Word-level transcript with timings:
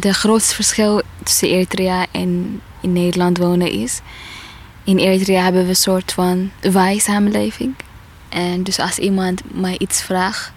de 0.00 0.14
grootste 0.14 0.54
verschil 0.54 1.02
tussen 1.22 1.48
Eritrea 1.48 2.06
en 2.10 2.60
in 2.80 2.92
Nederland 2.92 3.38
wonen 3.38 3.70
is. 3.70 4.00
In 4.84 4.98
Eritrea 4.98 5.42
hebben 5.42 5.62
we 5.62 5.68
een 5.68 5.76
soort 5.76 6.12
van 6.12 6.50
wij-samenleving. 6.60 7.74
En 8.28 8.62
dus 8.62 8.78
als 8.78 8.98
iemand 8.98 9.60
mij 9.60 9.74
iets 9.78 10.02
vraagt, 10.02 10.52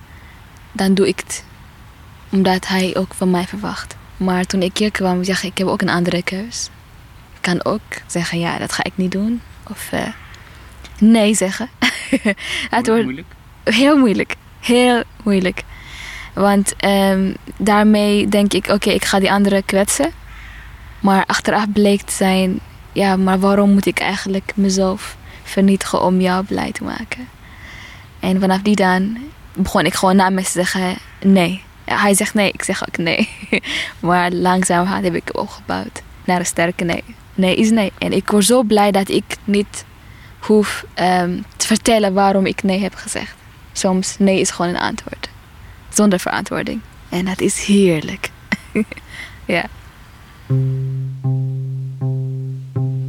dan 0.72 0.94
doe 0.94 1.08
ik 1.08 1.20
het. 1.20 1.44
Omdat 2.30 2.68
hij 2.68 2.96
ook 2.98 3.14
van 3.14 3.32
mij 3.32 3.46
verwacht. 3.48 3.96
Maar 4.18 4.46
toen 4.46 4.62
ik 4.62 4.78
hier 4.78 4.92
kwam, 4.92 5.24
zeg 5.24 5.44
ik, 5.44 5.52
ik 5.52 5.58
heb 5.58 5.68
ook 5.68 5.82
een 5.82 5.90
andere 5.90 6.24
keus. 6.24 6.70
Ik 7.34 7.42
kan 7.42 7.66
ook 7.66 7.82
zeggen, 8.08 8.40
ja, 8.40 8.58
dat 8.58 8.72
ga 8.72 8.84
ik 8.84 8.94
niet 8.96 9.12
doen. 9.12 9.42
Of 9.70 9.92
uh, 9.94 10.08
nee 11.00 11.34
zeggen. 11.34 11.70
het 12.78 12.88
wordt 12.88 13.04
moeilijk? 13.04 13.34
Heel 13.64 13.98
moeilijk. 13.98 14.36
Heel 14.60 15.04
moeilijk. 15.24 15.64
Want 16.40 16.74
um, 16.86 17.36
daarmee 17.58 18.28
denk 18.28 18.54
ik, 18.54 18.68
oké, 18.68 18.90
ik 18.90 19.06
ga 19.06 19.20
die 19.20 19.32
andere 19.32 19.62
kwetsen. 19.62 20.12
Maar 21.00 21.24
achteraf 21.26 21.72
bleek 21.74 22.02
te 22.02 22.14
zijn, 22.14 22.60
ja, 22.92 23.16
maar 23.16 23.40
waarom 23.40 23.72
moet 23.72 23.86
ik 23.86 24.00
eigenlijk 24.00 24.52
mezelf 24.56 25.18
vernietigen 25.44 26.02
om 26.02 26.22
jou 26.22 26.46
blij 26.46 26.72
te 26.72 26.84
maken? 26.84 27.28
En 28.20 28.40
vanaf 28.40 28.62
die 28.62 28.76
dan 28.76 29.18
begon 29.54 29.86
ik 29.86 29.94
gewoon 29.94 30.16
na 30.16 30.30
me 30.30 30.44
te 30.44 30.50
zeggen, 30.50 30.98
nee. 31.22 31.64
Hij 31.86 32.14
zegt 32.14 32.34
nee, 32.34 32.52
ik 32.52 32.64
zeg 32.64 32.88
ook 32.88 32.98
nee. 32.98 33.30
maar 34.00 34.32
langzaam 34.32 34.86
heb 34.86 35.16
ik 35.16 35.38
opgebouwd 35.38 36.02
naar 36.26 36.40
een 36.40 36.46
sterke 36.46 36.84
nee. 36.84 37.04
Nee 37.36 37.56
is 37.56 37.70
nee. 37.70 37.92
En 37.98 38.14
ik 38.14 38.30
word 38.30 38.46
zo 38.46 38.64
blij 38.64 38.92
dat 38.92 39.10
ik 39.10 39.36
niet 39.44 39.86
hoef 40.40 40.86
um, 40.96 41.46
te 41.58 41.68
vertellen 41.68 42.14
waarom 42.14 42.46
ik 42.46 42.64
nee 42.64 42.80
heb 42.80 42.96
gezegd. 42.96 43.36
Soms 43.72 44.16
nee 44.18 44.40
is 44.40 44.52
gewoon 44.52 44.72
een 44.72 44.82
antwoord. 44.82 45.30
Zonder 46.00 46.20
verantwoording. 46.20 46.82
En 47.10 47.26
dat 47.26 47.42
is 47.42 47.64
heerlijk. 47.66 48.32
ja. 49.46 49.66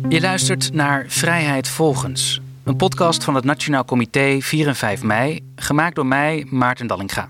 Je 0.08 0.20
luistert 0.20 0.72
naar 0.72 1.04
Vrijheid 1.08 1.68
Volgens. 1.68 2.40
Een 2.64 2.76
podcast 2.76 3.24
van 3.24 3.34
het 3.34 3.44
Nationaal 3.44 3.84
Comité 3.84 4.40
4 4.40 4.66
en 4.66 4.76
5 4.76 5.02
mei, 5.02 5.40
gemaakt 5.56 5.94
door 5.94 6.06
mij, 6.06 6.46
Maarten 6.48 6.86
Dallinga. 6.86 7.28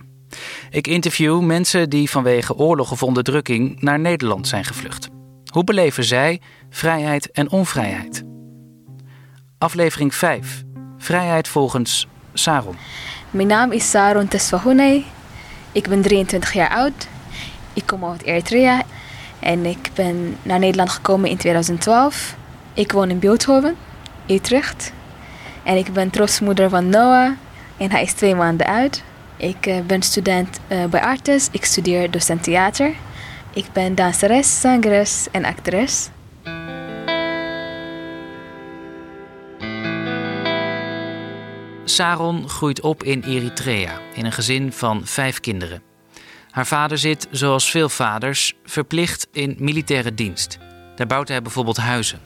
Ik 0.70 0.86
interview 0.86 1.40
mensen 1.40 1.90
die 1.90 2.10
vanwege 2.10 2.56
oorlog 2.56 2.90
of 2.90 3.02
onderdrukking 3.02 3.80
naar 3.80 4.00
Nederland 4.00 4.48
zijn 4.48 4.64
gevlucht. 4.64 5.08
Hoe 5.52 5.64
beleven 5.64 6.04
zij 6.04 6.40
vrijheid 6.70 7.30
en 7.30 7.50
onvrijheid? 7.50 8.24
Aflevering 9.58 10.14
5. 10.14 10.62
Vrijheid 10.98 11.48
volgens 11.48 12.06
Saron. 12.32 12.76
Mijn 13.30 13.48
naam 13.48 13.72
is 13.72 13.90
Saron 13.90 14.28
Tesfahone. 14.28 15.02
Ik 15.72 15.88
ben 15.88 16.02
23 16.02 16.52
jaar 16.52 16.70
oud. 16.70 17.08
Ik 17.72 17.86
kom 17.86 18.04
uit 18.04 18.22
Eritrea 18.22 18.82
en 19.38 19.66
ik 19.66 19.90
ben 19.94 20.36
naar 20.42 20.58
Nederland 20.58 20.90
gekomen 20.90 21.30
in 21.30 21.36
2012. 21.36 22.36
Ik 22.74 22.92
woon 22.92 23.10
in 23.10 23.18
Beeldhoven, 23.18 23.76
Utrecht. 24.26 24.92
En 25.62 25.76
ik 25.76 25.92
ben 25.92 26.10
trotsmoeder 26.10 26.68
van 26.68 26.88
Noah 26.88 27.30
en 27.76 27.90
hij 27.90 28.02
is 28.02 28.12
twee 28.12 28.34
maanden 28.34 28.66
oud. 28.66 29.02
Ik 29.36 29.66
uh, 29.66 29.80
ben 29.86 30.02
student 30.02 30.60
uh, 30.68 30.84
bij 30.84 31.00
Artes. 31.00 31.48
Ik 31.50 31.64
studeer 31.64 32.10
docent 32.10 32.42
theater. 32.42 32.92
Ik 33.52 33.66
ben 33.72 33.94
danseres, 33.94 34.60
zangeres 34.60 35.26
en 35.30 35.44
actrice. 35.44 36.08
Saron 41.84 42.48
groeit 42.48 42.80
op 42.80 43.02
in 43.02 43.22
Eritrea 43.22 44.00
in 44.14 44.24
een 44.24 44.32
gezin 44.32 44.72
van 44.72 45.00
vijf 45.04 45.40
kinderen. 45.40 45.82
Haar 46.50 46.66
vader 46.66 46.98
zit, 46.98 47.28
zoals 47.30 47.70
veel 47.70 47.88
vaders, 47.88 48.54
verplicht 48.64 49.28
in 49.32 49.56
militaire 49.58 50.14
dienst. 50.14 50.58
Daar 50.96 51.06
bouwt 51.06 51.28
hij 51.28 51.42
bijvoorbeeld 51.42 51.76
huizen. 51.76 52.18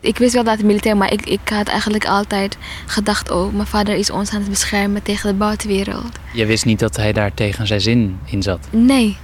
Ik 0.00 0.18
wist 0.18 0.34
wel 0.34 0.44
dat 0.44 0.56
het 0.56 0.66
militair, 0.66 0.96
maar 0.96 1.12
ik, 1.12 1.26
ik 1.26 1.48
had 1.48 1.68
eigenlijk 1.68 2.06
altijd 2.06 2.56
gedacht: 2.86 3.30
oh, 3.30 3.52
mijn 3.52 3.66
vader 3.66 3.94
is 3.94 4.10
ons 4.10 4.30
aan 4.30 4.40
het 4.40 4.48
beschermen 4.48 5.02
tegen 5.02 5.30
de 5.30 5.36
buitenwereld. 5.36 6.18
Je 6.32 6.46
wist 6.46 6.64
niet 6.64 6.78
dat 6.78 6.96
hij 6.96 7.12
daar 7.12 7.34
tegen 7.34 7.66
zijn 7.66 7.80
zin 7.80 8.18
in 8.24 8.42
zat? 8.42 8.68
Nee, 8.70 9.16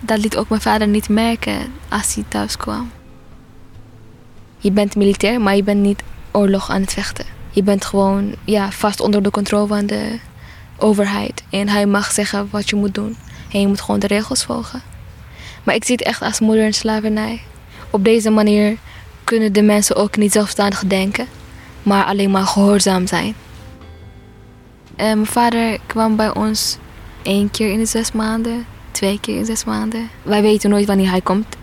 dat 0.00 0.18
liet 0.18 0.36
ook 0.36 0.48
mijn 0.48 0.60
vader 0.60 0.88
niet 0.88 1.08
merken 1.08 1.72
als 1.88 2.14
hij 2.14 2.24
thuis 2.28 2.56
kwam. 2.56 2.90
Je 4.58 4.70
bent 4.70 4.96
militair, 4.96 5.40
maar 5.40 5.56
je 5.56 5.62
bent 5.62 5.80
niet 5.80 6.02
oorlog 6.30 6.70
aan 6.70 6.80
het 6.80 6.92
vechten. 6.92 7.37
Je 7.58 7.64
bent 7.64 7.84
gewoon 7.84 8.34
ja, 8.44 8.70
vast 8.70 9.00
onder 9.00 9.22
de 9.22 9.30
controle 9.30 9.66
van 9.66 9.86
de 9.86 10.18
overheid. 10.76 11.42
En 11.50 11.68
hij 11.68 11.86
mag 11.86 12.12
zeggen 12.12 12.48
wat 12.50 12.70
je 12.70 12.76
moet 12.76 12.94
doen. 12.94 13.16
En 13.52 13.60
je 13.60 13.66
moet 13.66 13.80
gewoon 13.80 14.00
de 14.00 14.06
regels 14.06 14.44
volgen. 14.44 14.82
Maar 15.62 15.74
ik 15.74 15.84
zie 15.84 15.94
het 15.94 16.04
echt 16.04 16.22
als 16.22 16.40
moderne 16.40 16.72
slavernij. 16.72 17.40
Op 17.90 18.04
deze 18.04 18.30
manier 18.30 18.76
kunnen 19.24 19.52
de 19.52 19.62
mensen 19.62 19.96
ook 19.96 20.16
niet 20.16 20.32
zelfstandig 20.32 20.84
denken, 20.86 21.26
maar 21.82 22.04
alleen 22.04 22.30
maar 22.30 22.46
gehoorzaam 22.46 23.06
zijn. 23.06 23.34
En 24.96 25.16
mijn 25.16 25.26
vader 25.26 25.78
kwam 25.86 26.16
bij 26.16 26.34
ons 26.34 26.78
één 27.22 27.50
keer 27.50 27.72
in 27.72 27.78
de 27.78 27.86
zes 27.86 28.12
maanden, 28.12 28.66
twee 28.90 29.20
keer 29.20 29.36
in 29.36 29.44
zes 29.44 29.64
maanden. 29.64 30.08
Wij 30.22 30.42
weten 30.42 30.70
nooit 30.70 30.86
wanneer 30.86 31.10
hij 31.10 31.20
komt. 31.20 31.56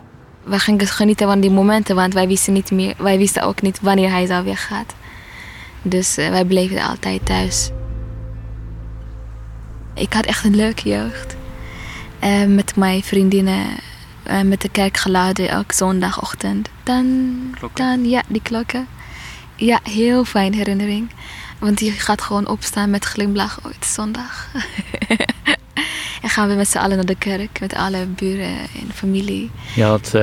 Wij 0.44 0.60
gingen 0.60 0.88
genieten 0.88 1.28
van 1.28 1.40
die 1.40 1.52
momenten, 1.52 1.96
want 1.96 2.14
wij 2.14 2.28
wisten, 2.28 2.54
niet 2.54 2.72
meer, 2.72 2.94
wij 2.98 3.18
wisten 3.18 3.42
ook 3.42 3.62
niet 3.62 3.80
wanneer 3.82 4.10
hij 4.10 4.26
zou 4.26 4.46
weggaan. 4.46 4.86
Dus 5.88 6.18
uh, 6.18 6.30
wij 6.30 6.46
bleven 6.46 6.82
altijd 6.82 7.26
thuis. 7.26 7.70
Ik 9.94 10.14
had 10.14 10.26
echt 10.26 10.44
een 10.44 10.56
leuke 10.56 10.90
jeugd. 10.90 11.36
Uh, 12.24 12.46
met 12.46 12.76
mijn 12.76 13.04
vriendinnen, 13.04 13.66
uh, 14.28 14.42
met 14.42 14.62
de 14.62 14.70
kerkgeluiden 14.70 15.50
elke 15.50 15.74
zondagochtend. 15.74 16.70
Dan, 16.84 17.36
dan, 17.74 18.10
ja, 18.10 18.24
die 18.28 18.42
klokken. 18.42 18.88
Ja, 19.56 19.80
heel 19.84 20.24
fijn 20.24 20.54
herinnering. 20.54 21.10
Want 21.60 21.80
je 21.80 21.92
gaat 21.92 22.22
gewoon 22.22 22.48
opstaan 22.48 22.90
met 22.90 23.06
glimlach. 23.06 23.60
ooit 23.66 23.86
zondag. 23.86 24.48
en 26.22 26.30
gaan 26.30 26.48
we 26.48 26.54
met 26.54 26.68
z'n 26.68 26.78
allen 26.78 26.96
naar 26.96 27.06
de 27.06 27.18
kerk. 27.18 27.60
Met 27.60 27.76
alle 27.76 28.06
buren 28.06 28.58
en 28.58 28.94
familie. 28.94 29.52
Je 29.76 29.84
had 29.84 30.14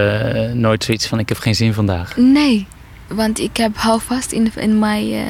nooit 0.54 0.84
zoiets 0.84 1.06
van, 1.06 1.18
ik 1.18 1.28
heb 1.28 1.38
geen 1.38 1.54
zin 1.54 1.74
vandaag? 1.74 2.16
Nee, 2.16 2.66
want 3.14 3.38
ik 3.38 3.56
heb 3.56 3.76
houvast 3.76 4.32
in, 4.32 4.52
in 4.56 4.78
mijn 4.78 5.08
uh, 5.08 5.22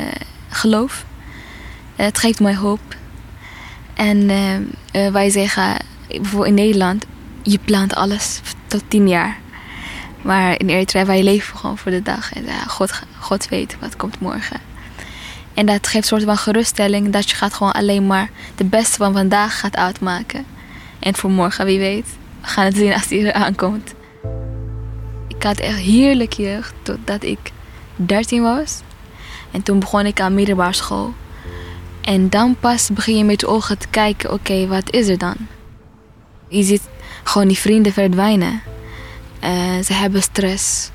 geloof. 0.49 1.05
Uh, 1.97 2.07
het 2.07 2.19
geeft 2.19 2.41
mij 2.41 2.57
hoop. 2.57 2.81
En 3.95 4.31
uh, 4.31 5.09
wij 5.09 5.31
zeggen, 5.31 5.77
bijvoorbeeld 6.09 6.47
in 6.47 6.55
Nederland, 6.55 7.07
je 7.43 7.59
plant 7.65 7.95
alles 7.95 8.41
tot 8.67 8.83
tien 8.89 9.09
jaar. 9.09 9.37
Maar 10.23 10.61
in 10.61 10.69
Eritrea, 10.69 11.05
wij 11.05 11.23
leven 11.23 11.57
gewoon 11.59 11.79
voor 11.79 11.91
de 11.91 12.03
dag. 12.03 12.33
En 12.33 12.45
God, 12.69 13.03
God 13.19 13.49
weet 13.49 13.77
wat 13.81 13.97
komt 13.97 14.21
morgen. 14.21 14.61
En 15.55 15.67
dat 15.67 15.87
geeft 15.87 15.95
een 15.95 16.19
soort 16.19 16.23
van 16.23 16.37
geruststelling 16.37 17.13
dat 17.13 17.31
je 17.31 17.37
gaat 17.37 17.55
gewoon 17.55 17.73
alleen 17.73 18.07
maar 18.07 18.31
de 18.57 18.65
beste 18.65 18.97
van 18.97 19.13
vandaag 19.13 19.61
gaat 19.61 19.77
uitmaken. 19.77 20.45
En 20.99 21.15
voor 21.15 21.31
morgen, 21.31 21.65
wie 21.65 21.79
weet, 21.79 22.07
we 22.41 22.47
gaan 22.47 22.65
het 22.65 22.77
zien 22.77 22.93
als 22.93 23.07
die 23.07 23.31
er 23.31 23.33
aankomt. 23.33 23.95
Ik 25.29 25.43
had 25.43 25.59
echt 25.59 25.79
heerlijk 25.79 26.33
jeugd 26.33 26.75
totdat 26.83 27.23
ik 27.23 27.39
13 27.97 28.43
was. 28.43 28.81
En 29.51 29.63
toen 29.63 29.79
begon 29.79 30.07
ik 30.07 30.21
aan 30.21 30.35
middelbare 30.35 30.73
school. 30.73 31.15
En 32.01 32.29
dan 32.29 32.57
pas 32.61 32.91
begin 32.91 33.17
je 33.17 33.25
met 33.25 33.41
je 33.41 33.47
ogen 33.47 33.79
te 33.79 33.89
kijken, 33.89 34.33
oké, 34.33 34.67
wat 34.67 34.93
is 34.93 35.09
er 35.09 35.19
dan? 35.19 35.37
Je 36.49 36.63
ziet 36.63 36.89
gewoon 37.23 37.49
die 37.49 37.59
vrienden 37.59 37.93
verdwijnen. 37.93 38.63
Uh, 39.45 39.51
ze 39.85 39.93
hebben 39.93 40.23
stress 40.23 40.91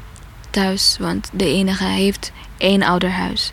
thuis, 0.50 0.98
want 1.00 1.30
de 1.34 1.46
enige 1.46 1.84
heeft 1.84 2.32
één 2.58 2.84
ouderhuis. 2.84 3.52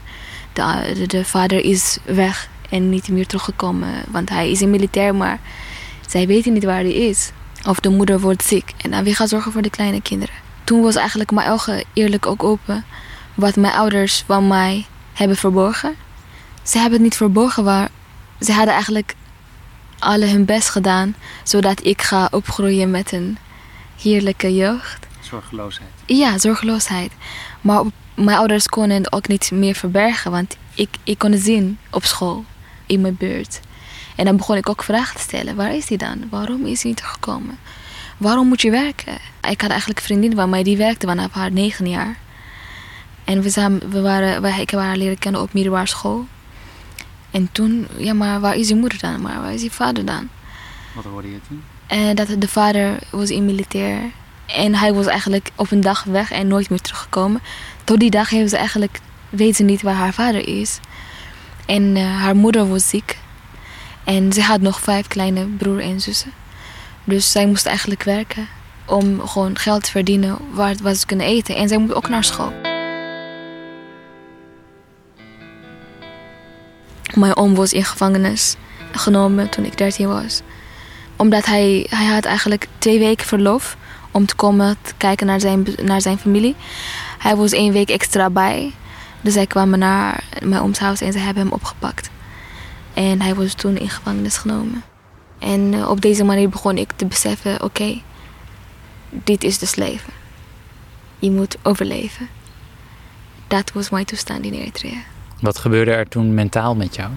De, 0.52 0.92
de, 0.94 1.06
de, 1.06 1.24
vader 1.24 1.64
is 1.64 1.98
weg 2.04 2.48
en 2.70 2.88
niet 2.88 3.08
meer 3.08 3.26
teruggekomen, 3.26 3.88
want 4.10 4.28
hij 4.28 4.50
is 4.50 4.60
een 4.60 4.70
militair, 4.70 5.14
maar 5.14 5.40
zij 6.08 6.26
weten 6.26 6.52
niet 6.52 6.64
waar 6.64 6.80
hij 6.80 6.94
is. 6.94 7.30
Of 7.66 7.80
de 7.80 7.88
moeder 7.88 8.20
wordt 8.20 8.44
ziek 8.44 8.72
en 8.76 8.90
dan 8.90 9.04
wie 9.04 9.14
gaat 9.14 9.28
zorgen 9.28 9.52
voor 9.52 9.62
de 9.62 9.70
kleine 9.70 10.02
kinderen. 10.02 10.34
Toen 10.64 10.82
was 10.82 10.94
eigenlijk 10.94 11.30
mijn 11.30 11.50
ogen 11.50 11.84
eerlijk 11.92 12.26
ook 12.26 12.42
open 12.44 12.84
wat 13.34 13.56
mijn 13.56 13.72
ouders 13.72 14.22
van 14.26 14.46
mij 14.46 14.86
hebben 15.12 15.36
verborgen. 15.36 15.94
Ze 16.62 16.78
hebben 16.78 16.92
het 16.92 17.02
niet 17.02 17.16
verborgen, 17.16 17.64
maar 17.64 17.88
ze 18.40 18.52
hadden 18.52 18.72
eigenlijk 18.74 19.14
alle 19.98 20.26
hun 20.26 20.44
best 20.44 20.68
gedaan 20.68 21.14
zodat 21.42 21.84
ik 21.84 22.02
ga 22.02 22.28
opgroeien 22.30 22.90
met 22.90 23.12
een 23.12 23.38
heerlijke 24.00 24.54
jeugd. 24.54 25.06
Zorgeloosheid. 25.20 25.88
Ja, 26.06 26.38
zorgeloosheid. 26.38 27.12
Maar 27.60 27.82
mijn 28.14 28.38
ouders 28.38 28.66
konden 28.66 28.96
het 28.96 29.12
ook 29.12 29.28
niet 29.28 29.50
meer 29.50 29.74
verbergen, 29.74 30.30
want 30.30 30.56
ik, 30.74 30.88
ik 31.04 31.18
kon 31.18 31.32
het 31.32 31.42
zien 31.42 31.78
op 31.90 32.04
school, 32.04 32.44
in 32.86 33.00
mijn 33.00 33.16
buurt. 33.16 33.60
En 34.16 34.24
dan 34.24 34.36
begon 34.36 34.56
ik 34.56 34.68
ook 34.68 34.82
vragen 34.82 35.16
te 35.16 35.22
stellen: 35.22 35.56
waar 35.56 35.74
is 35.74 35.88
hij 35.88 35.96
dan? 35.96 36.24
Waarom 36.30 36.66
is 36.66 36.82
hij 36.82 36.90
niet 36.90 37.02
gekomen? 37.02 37.58
Waarom 38.16 38.48
moet 38.48 38.62
je 38.62 38.70
werken? 38.70 39.14
Ik 39.50 39.60
had 39.60 39.70
eigenlijk 39.70 39.98
een 39.98 40.04
vriendin 40.04 40.34
van 40.34 40.50
mij 40.50 40.62
die 40.62 40.76
werkte 40.76 41.06
vanaf 41.06 41.32
haar 41.32 41.52
negen 41.52 41.88
jaar. 41.88 42.16
En 43.24 43.42
we, 43.42 43.50
samen, 43.50 43.90
we 43.90 44.00
waren, 44.00 44.42
wij, 44.42 44.60
ik 44.60 44.70
heb 44.70 44.80
haar 44.80 44.96
leren 44.96 45.18
kennen 45.18 45.40
op 45.40 45.52
middelbare 45.52 45.86
school. 45.86 46.26
En 47.30 47.48
toen, 47.52 47.86
ja, 47.96 48.14
maar 48.14 48.40
waar 48.40 48.56
is 48.56 48.68
je 48.68 48.74
moeder 48.74 48.98
dan? 48.98 49.20
Maar 49.20 49.40
waar 49.40 49.54
is 49.54 49.62
je 49.62 49.70
vader 49.70 50.04
dan? 50.04 50.28
Wat 50.94 51.04
hoorde 51.04 51.30
je 51.30 51.38
toen? 51.48 51.62
En 51.86 52.16
dat 52.16 52.28
de 52.38 52.48
vader 52.48 52.98
was 53.10 53.30
in 53.30 53.44
militair 53.44 53.98
En 54.46 54.74
hij 54.74 54.94
was 54.94 55.06
eigenlijk 55.06 55.50
op 55.54 55.70
een 55.70 55.80
dag 55.80 56.04
weg 56.04 56.30
en 56.30 56.46
nooit 56.46 56.70
meer 56.70 56.80
teruggekomen. 56.80 57.40
Tot 57.84 58.00
die 58.00 58.10
dag 58.10 58.30
heeft 58.30 58.50
ze 58.50 58.56
eigenlijk, 58.56 59.00
weet 59.28 59.56
ze 59.56 59.62
niet 59.62 59.82
waar 59.82 59.94
haar 59.94 60.12
vader 60.12 60.48
is. 60.48 60.80
En 61.66 61.96
uh, 61.96 62.20
haar 62.20 62.36
moeder 62.36 62.68
was 62.68 62.88
ziek. 62.88 63.18
En 64.04 64.32
ze 64.32 64.42
had 64.42 64.60
nog 64.60 64.80
vijf 64.80 65.06
kleine 65.06 65.44
broer 65.44 65.80
en 65.80 66.00
zussen. 66.00 66.32
Dus 67.04 67.30
zij 67.30 67.46
moest 67.46 67.66
eigenlijk 67.66 68.02
werken 68.02 68.48
om 68.84 69.20
gewoon 69.26 69.58
geld 69.58 69.84
te 69.84 69.90
verdienen 69.90 70.38
waar, 70.52 70.74
wat 70.82 70.96
ze 70.96 71.06
kunnen 71.06 71.26
eten. 71.26 71.56
En 71.56 71.68
zij 71.68 71.78
moet 71.78 71.94
ook 71.94 72.08
naar 72.08 72.24
school. 72.24 72.73
Mijn 77.14 77.36
oom 77.36 77.54
was 77.54 77.72
in 77.72 77.84
gevangenis 77.84 78.56
genomen 78.92 79.48
toen 79.48 79.64
ik 79.64 79.78
13 79.78 80.08
was. 80.08 80.40
Omdat 81.16 81.46
hij, 81.46 81.86
hij 81.90 82.06
had 82.06 82.24
eigenlijk 82.24 82.66
twee 82.78 82.98
weken 82.98 83.26
verlof 83.26 83.76
om 84.10 84.26
te 84.26 84.34
komen 84.34 84.76
te 84.82 84.94
kijken 84.96 85.26
naar 85.26 85.40
zijn, 85.40 85.66
naar 85.82 86.00
zijn 86.00 86.18
familie. 86.18 86.56
Hij 87.18 87.36
was 87.36 87.52
één 87.52 87.72
week 87.72 87.90
extra 87.90 88.30
bij. 88.30 88.72
Dus 89.20 89.32
zij 89.32 89.46
kwamen 89.46 89.78
naar 89.78 90.24
mijn 90.42 90.62
ooms 90.62 90.78
huis 90.78 91.00
en 91.00 91.12
ze 91.12 91.18
hebben 91.18 91.42
hem 91.42 91.52
opgepakt. 91.52 92.10
En 92.94 93.22
hij 93.22 93.34
was 93.34 93.54
toen 93.54 93.76
in 93.76 93.90
gevangenis 93.90 94.36
genomen. 94.36 94.82
En 95.38 95.74
eh, 95.74 95.88
op 95.88 96.00
deze 96.00 96.24
manier 96.24 96.48
begon 96.48 96.78
ik 96.78 96.92
te 96.96 97.06
beseffen: 97.06 97.62
oké, 97.62 98.02
dit 99.10 99.44
is 99.44 99.58
dus 99.58 99.74
leven. 99.74 100.12
Je 101.18 101.30
moet 101.30 101.56
overleven. 101.62 102.28
Dat 103.46 103.72
was 103.72 103.90
mijn 103.90 104.04
toestand 104.04 104.44
in 104.44 104.52
Eritrea. 104.52 105.02
Wat 105.44 105.58
gebeurde 105.58 105.90
er 105.90 106.08
toen 106.08 106.34
mentaal 106.34 106.74
met 106.74 106.94
jou? 106.94 107.10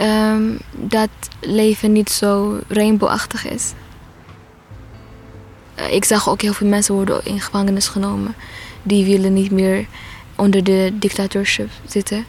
Um, 0.00 0.58
dat 0.72 1.08
leven 1.40 1.92
niet 1.92 2.10
zo 2.10 2.60
rainbowachtig 2.68 3.46
is. 3.46 3.72
Uh, 5.78 5.92
ik 5.92 6.04
zag 6.04 6.28
ook 6.28 6.42
heel 6.42 6.52
veel 6.52 6.66
mensen 6.66 6.94
worden 6.94 7.20
in 7.24 7.40
gevangenis 7.40 7.88
genomen. 7.88 8.34
Die 8.82 9.04
willen 9.04 9.32
niet 9.32 9.50
meer 9.50 9.86
onder 10.36 10.64
de 10.64 10.92
dictatorship 10.94 11.70
zitten. 11.86 12.24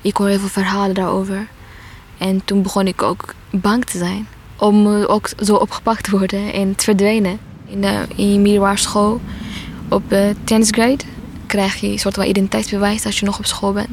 Ik 0.00 0.16
hoor 0.16 0.28
heel 0.28 0.38
veel 0.38 0.48
verhalen 0.48 0.94
daarover. 0.94 1.46
En 2.18 2.44
toen 2.44 2.62
begon 2.62 2.86
ik 2.86 3.02
ook 3.02 3.34
bang 3.50 3.84
te 3.84 3.98
zijn. 3.98 4.28
Om 4.56 4.86
ook 4.86 5.28
zo 5.42 5.54
opgepakt 5.54 6.04
te 6.04 6.10
worden 6.10 6.52
en 6.52 6.74
te 6.74 6.84
verdwijnen. 6.84 7.38
In, 7.66 7.80
de, 7.80 8.04
in 8.16 8.32
je 8.32 8.38
middelbare 8.38 8.76
school, 8.76 9.20
op 9.88 10.12
uh, 10.12 10.28
tenth 10.44 10.68
grade, 10.70 11.04
krijg 11.46 11.76
je 11.76 11.86
een 11.86 11.98
soort 11.98 12.14
van 12.14 12.24
identiteitsbewijs 12.24 13.06
als 13.06 13.18
je 13.18 13.26
nog 13.26 13.38
op 13.38 13.46
school 13.46 13.72
bent. 13.72 13.90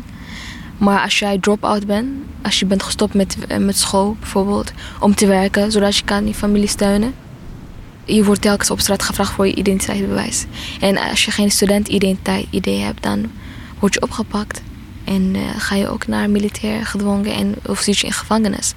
Maar 0.80 1.02
als 1.02 1.20
jij 1.20 1.38
drop-out 1.38 1.86
bent, 1.86 2.08
als 2.42 2.60
je 2.60 2.66
bent 2.66 2.84
gestopt 2.84 3.14
met, 3.14 3.38
eh, 3.48 3.58
met 3.58 3.78
school 3.78 4.16
bijvoorbeeld, 4.20 4.72
om 5.00 5.16
te 5.16 5.28
werken, 5.28 5.72
zodat 5.72 5.98
je 5.98 6.04
kan 6.04 6.28
je 6.28 6.34
familie 6.34 6.68
steunen. 6.68 7.14
Je 8.06 8.24
wordt 8.24 8.42
telkens 8.42 8.72
op 8.72 8.80
straat 8.80 9.04
gevraagd 9.04 9.32
voor 9.32 9.48
je 9.48 9.56
identiteitsbewijs. 9.56 10.46
En 10.80 10.98
als 10.98 11.26
je 11.26 11.32
geen 11.32 11.52
student-identiteit 11.52 12.48
idee 12.50 12.80
hebt, 12.80 13.04
dan 13.04 13.32
word 13.80 13.94
je 13.94 14.02
opgepakt. 14.02 14.62
En 15.04 15.36
uh, 15.36 15.42
ga 15.58 15.76
je 15.76 15.88
ook 15.88 16.08
naar 16.08 16.30
militair 16.30 16.86
gedwongen 16.86 17.34
en 17.34 17.56
of 17.66 17.80
zit 17.80 17.98
je 17.98 18.08
in 18.08 18.14
gevangenis. 18.14 18.74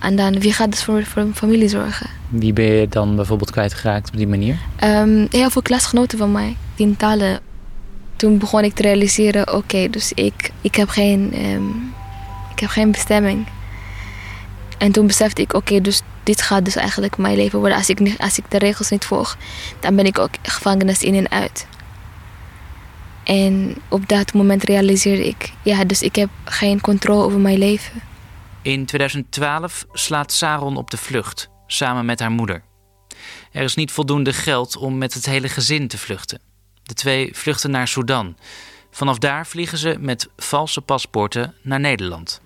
En 0.00 0.16
dan, 0.16 0.40
wie 0.40 0.52
gaat 0.52 0.70
dus 0.70 0.82
voor, 0.82 1.04
voor 1.04 1.22
een 1.22 1.34
familie 1.34 1.68
zorgen? 1.68 2.06
Wie 2.28 2.52
ben 2.52 2.64
je 2.64 2.88
dan 2.88 3.16
bijvoorbeeld 3.16 3.50
kwijtgeraakt 3.50 4.08
op 4.08 4.16
die 4.16 4.28
manier? 4.28 4.58
Um, 4.84 5.26
heel 5.30 5.50
veel 5.50 5.62
klasgenoten 5.62 6.18
van 6.18 6.32
mij, 6.32 6.56
tientallen. 6.74 7.40
Toen 8.20 8.38
begon 8.38 8.64
ik 8.64 8.74
te 8.74 8.82
realiseren, 8.82 9.54
oké, 9.54 9.90
dus 9.90 10.12
ik, 10.12 10.50
ik, 10.60 10.74
heb 10.74 10.88
geen, 10.88 11.44
um, 11.44 11.94
ik 12.52 12.58
heb 12.58 12.70
geen 12.70 12.90
bestemming. 12.90 13.46
En 14.78 14.92
toen 14.92 15.06
besefte 15.06 15.42
ik, 15.42 15.52
oké, 15.52 15.80
dus 15.80 16.02
dit 16.22 16.42
gaat 16.42 16.64
dus 16.64 16.76
eigenlijk 16.76 17.16
mijn 17.16 17.36
leven 17.36 17.58
worden. 17.58 17.76
Als 17.76 17.88
ik, 17.88 18.14
als 18.18 18.38
ik 18.38 18.44
de 18.48 18.58
regels 18.58 18.90
niet 18.90 19.04
volg, 19.04 19.36
dan 19.78 19.96
ben 19.96 20.04
ik 20.04 20.18
ook 20.18 20.30
gevangenis 20.42 21.02
in 21.02 21.14
en 21.14 21.30
uit. 21.30 21.66
En 23.24 23.76
op 23.88 24.08
dat 24.08 24.32
moment 24.32 24.64
realiseerde 24.64 25.26
ik, 25.26 25.52
ja, 25.62 25.84
dus 25.84 26.02
ik 26.02 26.16
heb 26.16 26.30
geen 26.44 26.80
controle 26.80 27.24
over 27.24 27.38
mijn 27.38 27.58
leven. 27.58 28.02
In 28.62 28.86
2012 28.86 29.86
slaat 29.92 30.32
Saron 30.32 30.76
op 30.76 30.90
de 30.90 30.96
vlucht, 30.96 31.48
samen 31.66 32.04
met 32.04 32.20
haar 32.20 32.30
moeder. 32.30 32.62
Er 33.52 33.62
is 33.62 33.74
niet 33.74 33.90
voldoende 33.90 34.32
geld 34.32 34.76
om 34.76 34.98
met 34.98 35.14
het 35.14 35.26
hele 35.26 35.48
gezin 35.48 35.88
te 35.88 35.98
vluchten. 35.98 36.49
De 36.90 36.96
twee 36.96 37.30
vluchten 37.32 37.70
naar 37.70 37.88
Sudan. 37.88 38.36
Vanaf 38.90 39.18
daar 39.18 39.46
vliegen 39.46 39.78
ze 39.78 39.96
met 40.00 40.28
valse 40.36 40.80
paspoorten 40.80 41.54
naar 41.62 41.80
Nederland. 41.80 42.40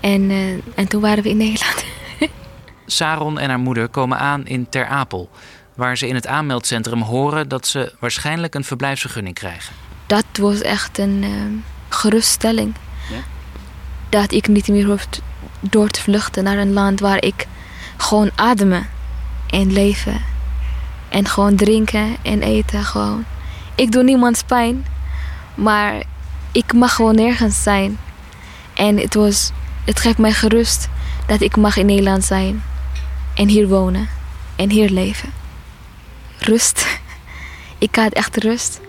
En, 0.00 0.30
uh, 0.30 0.52
en 0.74 0.88
toen 0.88 1.00
waren 1.00 1.22
we 1.22 1.28
in 1.28 1.36
Nederland. 1.36 1.84
Saron 2.86 3.38
en 3.38 3.48
haar 3.48 3.58
moeder 3.58 3.88
komen 3.88 4.18
aan 4.18 4.46
in 4.46 4.68
Ter 4.68 4.86
Apel, 4.86 5.30
waar 5.74 5.98
ze 5.98 6.08
in 6.08 6.14
het 6.14 6.26
aanmeldcentrum 6.26 7.00
horen 7.00 7.48
dat 7.48 7.66
ze 7.66 7.94
waarschijnlijk 7.98 8.54
een 8.54 8.64
verblijfsvergunning 8.64 9.34
krijgen. 9.34 9.74
Dat 10.06 10.24
was 10.32 10.60
echt 10.60 10.98
een 10.98 11.22
uh, 11.22 11.30
geruststelling. 11.88 12.74
Ja? 13.10 13.20
Dat 14.08 14.32
ik 14.32 14.48
niet 14.48 14.68
meer 14.68 14.86
hoef 14.86 15.06
door 15.60 15.88
te 15.88 16.00
vluchten 16.00 16.44
naar 16.44 16.58
een 16.58 16.72
land 16.72 17.00
waar 17.00 17.24
ik 17.24 17.46
gewoon 17.96 18.30
ademen 18.34 18.88
en 19.50 19.72
leven. 19.72 20.20
En 21.08 21.26
gewoon 21.26 21.56
drinken 21.56 22.16
en 22.22 22.42
eten. 22.42 22.84
Gewoon. 22.84 23.24
Ik 23.78 23.92
doe 23.92 24.02
niemands 24.02 24.42
pijn, 24.42 24.86
maar 25.54 26.02
ik 26.52 26.72
mag 26.72 26.94
gewoon 26.94 27.14
nergens 27.14 27.62
zijn. 27.62 27.98
En 28.74 28.96
het, 28.96 29.14
was, 29.14 29.52
het 29.84 30.00
geeft 30.00 30.18
mij 30.18 30.32
gerust 30.32 30.88
dat 31.26 31.40
ik 31.40 31.56
mag 31.56 31.76
in 31.76 31.86
Nederland 31.86 32.24
zijn. 32.24 32.62
En 33.34 33.48
hier 33.48 33.68
wonen. 33.68 34.08
En 34.56 34.70
hier 34.70 34.90
leven. 34.90 35.32
Rust. 36.38 36.86
Ik 37.78 37.94
had 37.96 38.12
echt 38.12 38.36
rust. 38.36 38.80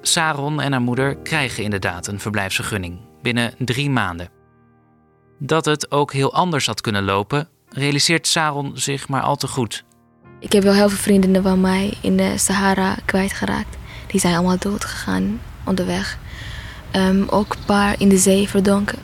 Saron 0.00 0.60
en 0.60 0.72
haar 0.72 0.80
moeder 0.80 1.16
krijgen 1.16 1.64
inderdaad 1.64 2.06
een 2.06 2.20
verblijfsvergunning 2.20 3.00
binnen 3.22 3.54
drie 3.58 3.90
maanden. 3.90 4.28
Dat 5.38 5.64
het 5.64 5.90
ook 5.90 6.12
heel 6.12 6.34
anders 6.34 6.66
had 6.66 6.80
kunnen 6.80 7.04
lopen, 7.04 7.48
realiseert 7.68 8.26
Saron 8.26 8.70
zich 8.74 9.08
maar 9.08 9.22
al 9.22 9.36
te 9.36 9.48
goed. 9.48 9.84
Ik 10.44 10.52
heb 10.52 10.62
wel 10.62 10.72
heel 10.72 10.88
veel 10.88 10.98
vriendinnen 10.98 11.42
van 11.42 11.60
mij 11.60 11.94
in 12.00 12.16
de 12.16 12.32
Sahara 12.36 12.96
kwijtgeraakt. 13.04 13.76
Die 14.06 14.20
zijn 14.20 14.34
allemaal 14.34 14.58
doodgegaan 14.58 15.40
onderweg. 15.64 16.18
Um, 16.96 17.28
ook 17.28 17.52
een 17.52 17.64
paar 17.66 17.94
in 17.98 18.08
de 18.08 18.16
zee 18.18 18.48
verdronken. 18.48 18.98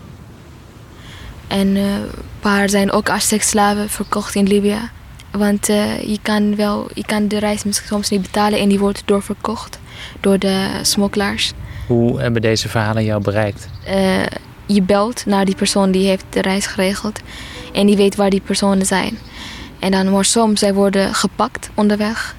En 1.46 1.68
uh, 1.68 1.94
een 1.94 2.10
paar 2.40 2.68
zijn 2.68 2.92
ook 2.92 3.10
als 3.10 3.28
seksslaven 3.28 3.88
verkocht 3.88 4.34
in 4.34 4.46
Libië. 4.46 4.90
Want 5.30 5.68
uh, 5.68 6.00
je, 6.02 6.18
kan 6.22 6.56
wel, 6.56 6.88
je 6.94 7.04
kan 7.04 7.28
de 7.28 7.38
reis 7.38 7.62
soms 7.70 8.08
niet 8.08 8.22
betalen 8.22 8.58
en 8.58 8.68
die 8.68 8.78
wordt 8.78 9.02
doorverkocht 9.04 9.78
door 10.20 10.38
de 10.38 10.68
smokkelaars. 10.82 11.52
Hoe 11.86 12.20
hebben 12.20 12.42
deze 12.42 12.68
verhalen 12.68 13.04
jou 13.04 13.22
bereikt? 13.22 13.68
Uh, 13.88 14.22
je 14.66 14.82
belt 14.82 15.26
naar 15.26 15.44
die 15.44 15.54
persoon 15.54 15.90
die 15.90 16.06
heeft 16.06 16.24
de 16.30 16.42
reis 16.42 16.66
geregeld. 16.66 17.20
En 17.72 17.86
die 17.86 17.96
weet 17.96 18.16
waar 18.16 18.30
die 18.30 18.40
personen 18.40 18.86
zijn. 18.86 19.18
En 19.80 19.90
dan 19.90 20.10
wordt 20.10 20.28
soms 20.28 20.60
zij 20.60 20.74
worden 20.74 21.14
gepakt 21.14 21.70
onderweg. 21.74 22.36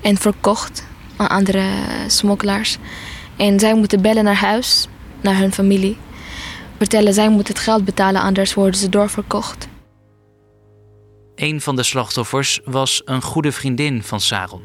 En 0.00 0.16
verkocht 0.16 0.86
aan 1.16 1.28
andere 1.28 1.64
smokkelaars. 2.06 2.78
En 3.36 3.60
zij 3.60 3.74
moeten 3.74 4.02
bellen 4.02 4.24
naar 4.24 4.34
huis, 4.34 4.88
naar 5.20 5.38
hun 5.38 5.52
familie. 5.52 5.96
Vertellen 6.78 7.14
zij 7.14 7.28
moeten 7.28 7.54
het 7.54 7.62
geld 7.62 7.84
betalen, 7.84 8.22
anders 8.22 8.54
worden 8.54 8.80
ze 8.80 8.88
doorverkocht. 8.88 9.68
Een 11.34 11.60
van 11.60 11.76
de 11.76 11.82
slachtoffers 11.82 12.60
was 12.64 13.02
een 13.04 13.22
goede 13.22 13.52
vriendin 13.52 14.02
van 14.02 14.20
Saron. 14.20 14.62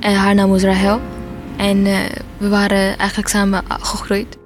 En 0.00 0.14
haar 0.14 0.34
naam 0.34 0.50
was 0.50 0.62
Rahel. 0.62 1.00
En 1.56 1.76
uh, 1.86 1.98
we 2.38 2.48
waren 2.48 2.98
eigenlijk 2.98 3.28
samen 3.28 3.64
gegroeid. 3.68 4.39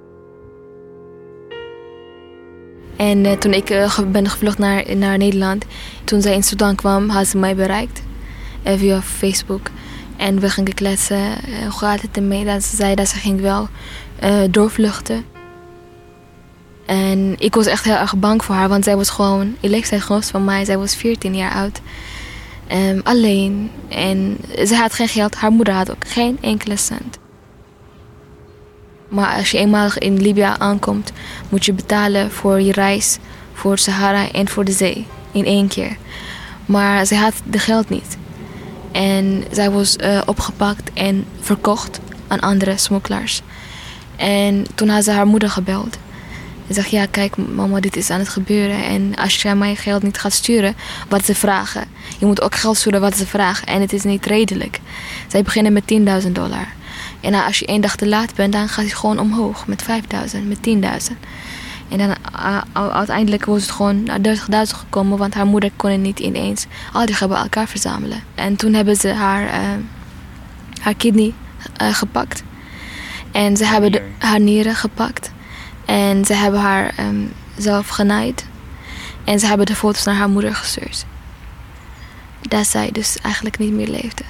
En 2.97 3.25
uh, 3.25 3.31
toen 3.31 3.53
ik 3.53 3.69
uh, 3.69 3.99
ben 3.99 4.29
gevlucht 4.29 4.57
naar, 4.57 4.97
naar 4.97 5.17
Nederland, 5.17 5.65
toen 6.03 6.21
zij 6.21 6.33
in 6.33 6.43
Sudan 6.43 6.75
kwam, 6.75 7.09
had 7.09 7.27
ze 7.27 7.37
mij 7.37 7.55
bereikt. 7.55 8.01
via 8.63 9.01
Facebook. 9.01 9.69
En 10.17 10.39
we 10.39 10.49
gingen 10.49 10.73
kletsen. 10.73 11.33
hoe 11.61 11.77
gaat 11.77 12.01
het 12.01 12.17
ermee? 12.17 12.45
Dat 12.45 12.63
ze 12.63 12.75
zei 12.75 12.95
dat 12.95 13.07
ze 13.07 13.15
ging 13.15 13.41
wel 13.41 13.67
doorvluchten. 14.49 15.25
En 16.85 17.35
ik 17.37 17.55
was 17.55 17.65
echt 17.65 17.83
heel 17.83 17.95
erg 17.95 18.15
bang 18.15 18.43
voor 18.43 18.55
haar, 18.55 18.69
want 18.69 18.83
zij 18.83 18.95
was 18.95 19.09
gewoon 19.09 19.55
in 19.59 19.69
leeftijd 19.69 20.01
groot 20.01 20.25
van 20.25 20.43
mij. 20.43 20.65
Zij 20.65 20.77
was 20.77 20.95
14 20.95 21.35
jaar 21.35 21.53
oud. 21.53 21.81
Um, 22.71 23.01
alleen. 23.03 23.71
En 23.89 24.37
ze 24.65 24.75
had 24.75 24.93
geen 24.93 25.07
geld. 25.07 25.35
Haar 25.35 25.51
moeder 25.51 25.73
had 25.73 25.91
ook 25.91 26.07
geen 26.07 26.37
enkele 26.41 26.77
cent. 26.77 27.17
Maar 29.15 29.35
als 29.35 29.51
je 29.51 29.57
eenmaal 29.57 29.89
in 29.97 30.21
Libië 30.21 30.53
aankomt, 30.57 31.11
moet 31.49 31.65
je 31.65 31.73
betalen 31.73 32.31
voor 32.31 32.61
je 32.61 32.71
reis, 32.71 33.17
voor 33.53 33.77
Sahara 33.77 34.31
en 34.31 34.47
voor 34.47 34.65
de 34.65 34.71
zee. 34.71 35.05
In 35.31 35.45
één 35.45 35.67
keer. 35.67 35.97
Maar 36.65 37.05
zij 37.05 37.17
had 37.17 37.33
de 37.43 37.59
geld 37.59 37.89
niet. 37.89 38.17
En 38.91 39.43
zij 39.51 39.71
was 39.71 39.95
uh, 39.95 40.21
opgepakt 40.25 40.93
en 40.93 41.25
verkocht 41.39 41.99
aan 42.27 42.39
andere 42.39 42.77
smokkelaars. 42.77 43.41
En 44.15 44.65
toen 44.75 44.89
had 44.89 45.03
ze 45.03 45.11
haar 45.11 45.27
moeder 45.27 45.49
gebeld. 45.49 45.97
En 46.67 46.73
zeg 46.73 46.87
ja, 46.87 47.05
kijk 47.05 47.37
mama, 47.37 47.79
dit 47.79 47.95
is 47.95 48.09
aan 48.09 48.19
het 48.19 48.29
gebeuren. 48.29 48.83
En 48.83 49.15
als 49.15 49.41
jij 49.41 49.55
mij 49.55 49.75
geld 49.75 50.03
niet 50.03 50.17
gaat 50.17 50.33
sturen, 50.33 50.75
wat 51.09 51.25
ze 51.25 51.35
vragen. 51.35 51.87
Je 52.19 52.25
moet 52.25 52.41
ook 52.41 52.55
geld 52.55 52.77
sturen 52.77 53.01
wat 53.01 53.17
ze 53.17 53.27
vragen. 53.27 53.67
En 53.67 53.81
het 53.81 53.93
is 53.93 54.03
niet 54.03 54.25
redelijk. 54.25 54.79
Zij 55.27 55.43
beginnen 55.43 55.73
met 55.73 56.23
10.000 56.25 56.31
dollar. 56.31 56.67
En 57.25 57.33
als 57.33 57.59
je 57.59 57.65
één 57.65 57.81
dag 57.81 57.95
te 57.95 58.07
laat 58.07 58.35
bent, 58.35 58.53
dan 58.53 58.67
gaat 58.69 58.85
hij 58.85 58.93
gewoon 58.93 59.19
omhoog. 59.19 59.67
Met 59.67 59.83
5.000, 59.83 60.43
met 60.47 60.57
10.000. 61.11 61.17
En 61.89 61.97
dan 61.97 62.15
uiteindelijk 62.73 63.45
was 63.45 63.61
het 63.61 63.71
gewoon 63.71 64.03
naar 64.03 64.19
30.000 64.19 64.75
gekomen, 64.75 65.17
want 65.17 65.33
haar 65.33 65.45
moeder 65.45 65.71
kon 65.75 65.91
het 65.91 65.99
niet 65.99 66.19
ineens 66.19 66.65
al 66.93 67.05
die 67.05 67.27
bij 67.27 67.37
elkaar 67.37 67.67
verzamelen. 67.67 68.23
En 68.35 68.55
toen 68.55 68.73
hebben 68.73 68.95
ze 68.95 69.09
haar, 69.13 69.43
uh, 69.43 69.83
haar 70.81 70.95
kidney 70.95 71.33
uh, 71.81 71.93
gepakt. 71.93 72.43
En 73.31 73.57
ze 73.57 73.65
hebben 73.65 73.91
de, 73.91 74.01
haar 74.17 74.39
nieren 74.39 74.75
gepakt. 74.75 75.31
En 75.85 76.25
ze 76.25 76.33
hebben 76.33 76.59
haar 76.59 76.93
um, 76.99 77.33
zelf 77.57 77.87
genaaid. 77.87 78.45
En 79.23 79.39
ze 79.39 79.45
hebben 79.45 79.65
de 79.65 79.75
foto's 79.75 80.03
naar 80.03 80.15
haar 80.15 80.29
moeder 80.29 80.55
gestuurd. 80.55 81.05
Dat 82.41 82.67
zij 82.67 82.89
dus 82.91 83.17
eigenlijk 83.21 83.57
niet 83.57 83.73
meer 83.73 83.87
leefde. 83.87 84.23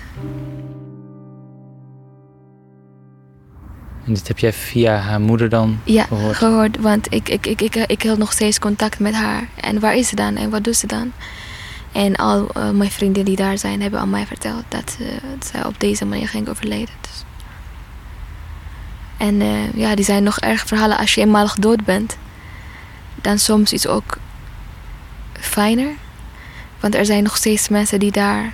En 4.05 4.13
dit 4.13 4.27
heb 4.27 4.39
jij 4.39 4.53
via 4.53 4.95
haar 4.95 5.21
moeder 5.21 5.49
dan 5.49 5.79
ja, 5.83 6.03
gehoord? 6.03 6.35
gehoord. 6.35 6.77
Want 6.79 7.13
ik, 7.13 7.29
ik, 7.29 7.45
ik, 7.45 7.61
ik, 7.61 7.75
ik 7.75 8.03
had 8.03 8.17
nog 8.17 8.31
steeds 8.31 8.59
contact 8.59 8.99
met 8.99 9.13
haar. 9.13 9.47
En 9.55 9.79
waar 9.79 9.95
is 9.95 10.07
ze 10.07 10.15
dan? 10.15 10.35
En 10.35 10.49
wat 10.49 10.63
doet 10.63 10.75
ze 10.75 10.87
dan? 10.87 11.11
En 11.91 12.15
al 12.15 12.49
uh, 12.57 12.69
mijn 12.69 12.91
vrienden 12.91 13.25
die 13.25 13.35
daar 13.35 13.57
zijn, 13.57 13.81
hebben 13.81 13.99
aan 13.99 14.09
mij 14.09 14.25
verteld 14.25 14.63
dat 14.67 14.97
uh, 15.01 15.07
zij 15.51 15.65
op 15.65 15.79
deze 15.79 16.05
manier 16.05 16.27
ging 16.27 16.49
overleden. 16.49 16.95
Dus. 17.01 17.23
En 19.17 19.41
uh, 19.41 19.73
ja, 19.73 19.95
die 19.95 20.05
zijn 20.05 20.23
nog 20.23 20.39
erg 20.39 20.65
verhalen. 20.67 20.97
Als 20.97 21.13
je 21.13 21.21
eenmalig 21.21 21.55
dood 21.55 21.85
bent, 21.85 22.17
dan 23.21 23.39
soms 23.39 23.73
is 23.73 23.83
het 23.83 23.91
ook 23.91 24.17
fijner. 25.33 25.91
Want 26.79 26.95
er 26.95 27.05
zijn 27.05 27.23
nog 27.23 27.37
steeds 27.37 27.69
mensen 27.69 27.99
die 27.99 28.11
daar 28.11 28.53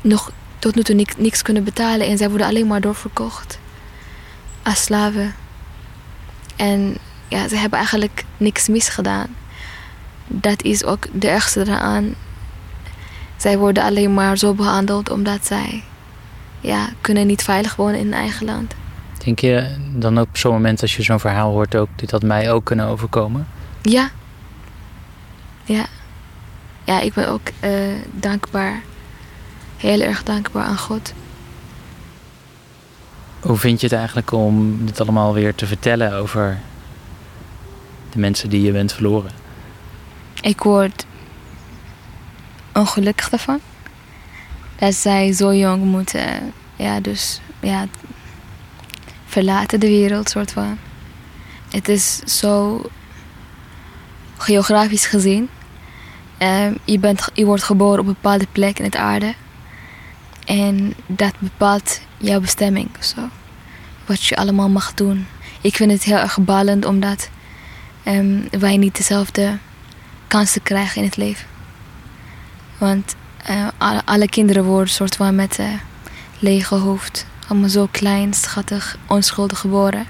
nog 0.00 0.32
tot 0.58 0.74
nu 0.74 0.82
toe 0.82 0.94
niks, 0.94 1.14
niks 1.16 1.42
kunnen 1.42 1.64
betalen. 1.64 2.06
En 2.06 2.18
zij 2.18 2.28
worden 2.28 2.46
alleen 2.46 2.66
maar 2.66 2.80
doorverkocht 2.80 3.58
als 4.62 4.82
slaven. 4.82 5.34
En 6.56 6.96
ja, 7.28 7.48
ze 7.48 7.56
hebben 7.56 7.78
eigenlijk 7.78 8.24
niks 8.36 8.68
misgedaan. 8.68 9.36
Dat 10.26 10.62
is 10.62 10.84
ook 10.84 11.06
de 11.12 11.28
ergste 11.28 11.60
eraan. 11.60 12.14
Zij 13.36 13.58
worden 13.58 13.82
alleen 13.82 14.14
maar 14.14 14.38
zo 14.38 14.54
behandeld 14.54 15.10
omdat 15.10 15.46
zij 15.46 15.82
ja, 16.60 16.88
kunnen 17.00 17.26
niet 17.26 17.42
veilig 17.42 17.76
wonen 17.76 17.98
in 17.98 18.04
hun 18.04 18.14
eigen 18.14 18.46
land. 18.46 18.74
Denk 19.24 19.38
je 19.38 19.76
dan 19.94 20.18
ook 20.18 20.26
op 20.26 20.36
zo'n 20.36 20.52
moment 20.52 20.82
als 20.82 20.96
je 20.96 21.02
zo'n 21.02 21.20
verhaal 21.20 21.50
hoort 21.50 21.76
ook, 21.76 21.88
dit 21.96 22.10
had 22.10 22.22
mij 22.22 22.52
ook 22.52 22.64
kunnen 22.64 22.86
overkomen? 22.86 23.48
Ja. 23.82 24.10
Ja. 25.64 25.86
Ja, 26.84 27.00
ik 27.00 27.14
ben 27.14 27.28
ook 27.28 27.48
uh, 27.64 27.70
dankbaar. 28.12 28.80
Heel 29.76 30.00
erg 30.00 30.22
dankbaar 30.22 30.64
aan 30.64 30.78
God. 30.78 31.12
Hoe 33.40 33.56
vind 33.56 33.80
je 33.80 33.86
het 33.86 33.96
eigenlijk 33.96 34.32
om 34.32 34.86
dit 34.86 35.00
allemaal 35.00 35.34
weer 35.34 35.54
te 35.54 35.66
vertellen 35.66 36.12
over 36.12 36.58
de 38.10 38.18
mensen 38.18 38.50
die 38.50 38.62
je 38.62 38.72
bent 38.72 38.92
verloren? 38.92 39.30
Ik 40.40 40.62
word 40.62 41.06
ongelukkig 42.74 43.28
daarvan. 43.28 43.60
Dat 44.76 44.94
zij 44.94 45.32
zo 45.32 45.54
jong 45.54 45.84
moeten, 45.84 46.52
ja, 46.76 47.00
dus, 47.00 47.40
ja, 47.60 47.86
verlaten 49.24 49.80
de 49.80 49.88
wereld, 49.88 50.28
soort 50.30 50.52
van. 50.52 50.78
Het 51.70 51.88
is 51.88 52.18
zo 52.18 52.82
geografisch 54.36 55.06
gezien. 55.06 55.48
Um, 56.38 56.78
je, 56.84 56.98
bent, 56.98 57.28
je 57.34 57.44
wordt 57.44 57.62
geboren 57.62 57.98
op 57.98 58.06
een 58.06 58.12
bepaalde 58.12 58.46
plek 58.52 58.78
in 58.78 58.84
het 58.84 58.96
aarde. 58.96 59.34
En 60.50 60.94
dat 61.06 61.32
bepaalt 61.38 62.00
jouw 62.16 62.40
bestemming. 62.40 62.88
Zo. 63.00 63.28
Wat 64.06 64.24
je 64.24 64.36
allemaal 64.36 64.68
mag 64.68 64.94
doen. 64.94 65.26
Ik 65.60 65.76
vind 65.76 65.90
het 65.90 66.02
heel 66.02 66.16
erg 66.16 66.38
ballend 66.40 66.84
omdat 66.84 67.30
um, 68.06 68.48
wij 68.50 68.76
niet 68.76 68.96
dezelfde 68.96 69.58
kansen 70.28 70.62
krijgen 70.62 70.96
in 70.96 71.06
het 71.06 71.16
leven. 71.16 71.46
Want 72.78 73.14
uh, 73.50 73.68
alle, 74.04 74.28
kinderen 74.28 74.64
worden 74.64 74.94
soort 74.94 75.16
van 75.16 75.34
met 75.34 75.58
uh, 75.58 75.66
lege 76.38 76.74
hoofd. 76.74 77.26
Allemaal 77.48 77.68
zo 77.68 77.88
klein, 77.90 78.34
schattig, 78.34 78.98
onschuldig 79.06 79.58
geboren. 79.58 80.06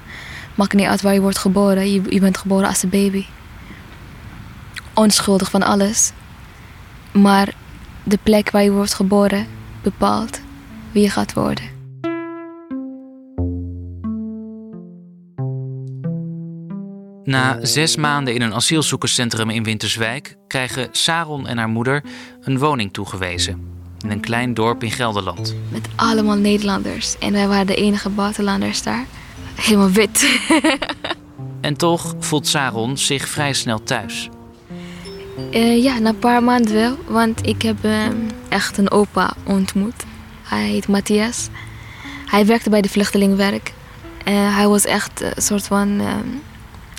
Maakt 0.54 0.72
niet 0.72 0.86
uit 0.86 1.02
waar 1.02 1.14
je 1.14 1.20
wordt 1.20 1.38
geboren. 1.38 1.92
Je 1.92 2.20
bent 2.20 2.38
geboren 2.38 2.68
als 2.68 2.82
een 2.82 2.88
baby. 2.88 3.24
Onschuldig 4.94 5.50
van 5.50 5.62
alles. 5.62 6.12
Maar 7.12 7.52
de 8.02 8.18
plek 8.22 8.50
waar 8.50 8.62
je 8.62 8.72
wordt 8.72 8.94
geboren 8.94 9.58
bepaalt 9.82 10.40
wie 10.92 11.02
je 11.02 11.10
gaat 11.10 11.32
worden. 11.32 11.78
Na 17.24 17.58
zes 17.62 17.96
maanden 17.96 18.34
in 18.34 18.42
een 18.42 18.54
asielzoekerscentrum 18.54 19.50
in 19.50 19.64
Winterswijk 19.64 20.36
krijgen 20.46 20.88
Saron 20.90 21.46
en 21.46 21.58
haar 21.58 21.68
moeder 21.68 22.04
een 22.40 22.58
woning 22.58 22.92
toegewezen. 22.92 23.68
In 24.04 24.10
een 24.10 24.20
klein 24.20 24.54
dorp 24.54 24.82
in 24.82 24.90
Gelderland. 24.90 25.54
Met 25.68 25.88
allemaal 25.96 26.36
Nederlanders. 26.36 27.18
En 27.18 27.32
wij 27.32 27.48
waren 27.48 27.66
de 27.66 27.74
enige 27.74 28.08
buitenlanders 28.08 28.82
daar. 28.82 29.06
Helemaal 29.54 29.90
wit. 29.90 30.40
en 31.60 31.76
toch 31.76 32.14
voelt 32.18 32.46
Saron 32.46 32.98
zich 32.98 33.28
vrij 33.28 33.52
snel 33.52 33.82
thuis. 33.82 34.28
Uh, 35.50 35.82
ja, 35.82 35.98
na 35.98 36.08
een 36.08 36.18
paar 36.18 36.42
maanden 36.42 36.74
wel. 36.74 36.96
Want 37.06 37.46
ik 37.46 37.62
heb 37.62 37.84
uh, 37.84 38.06
echt 38.48 38.78
een 38.78 38.90
opa 38.90 39.34
ontmoet. 39.44 40.04
Hij 40.42 40.68
heet 40.68 40.88
Matthias. 40.88 41.48
Hij 42.26 42.46
werkte 42.46 42.70
bij 42.70 42.80
de 42.80 42.88
vluchtelingenwerk. 42.88 43.72
Uh, 44.28 44.56
hij 44.56 44.68
was 44.68 44.84
echt 44.84 45.20
een 45.20 45.42
soort 45.42 45.66
van 45.66 46.00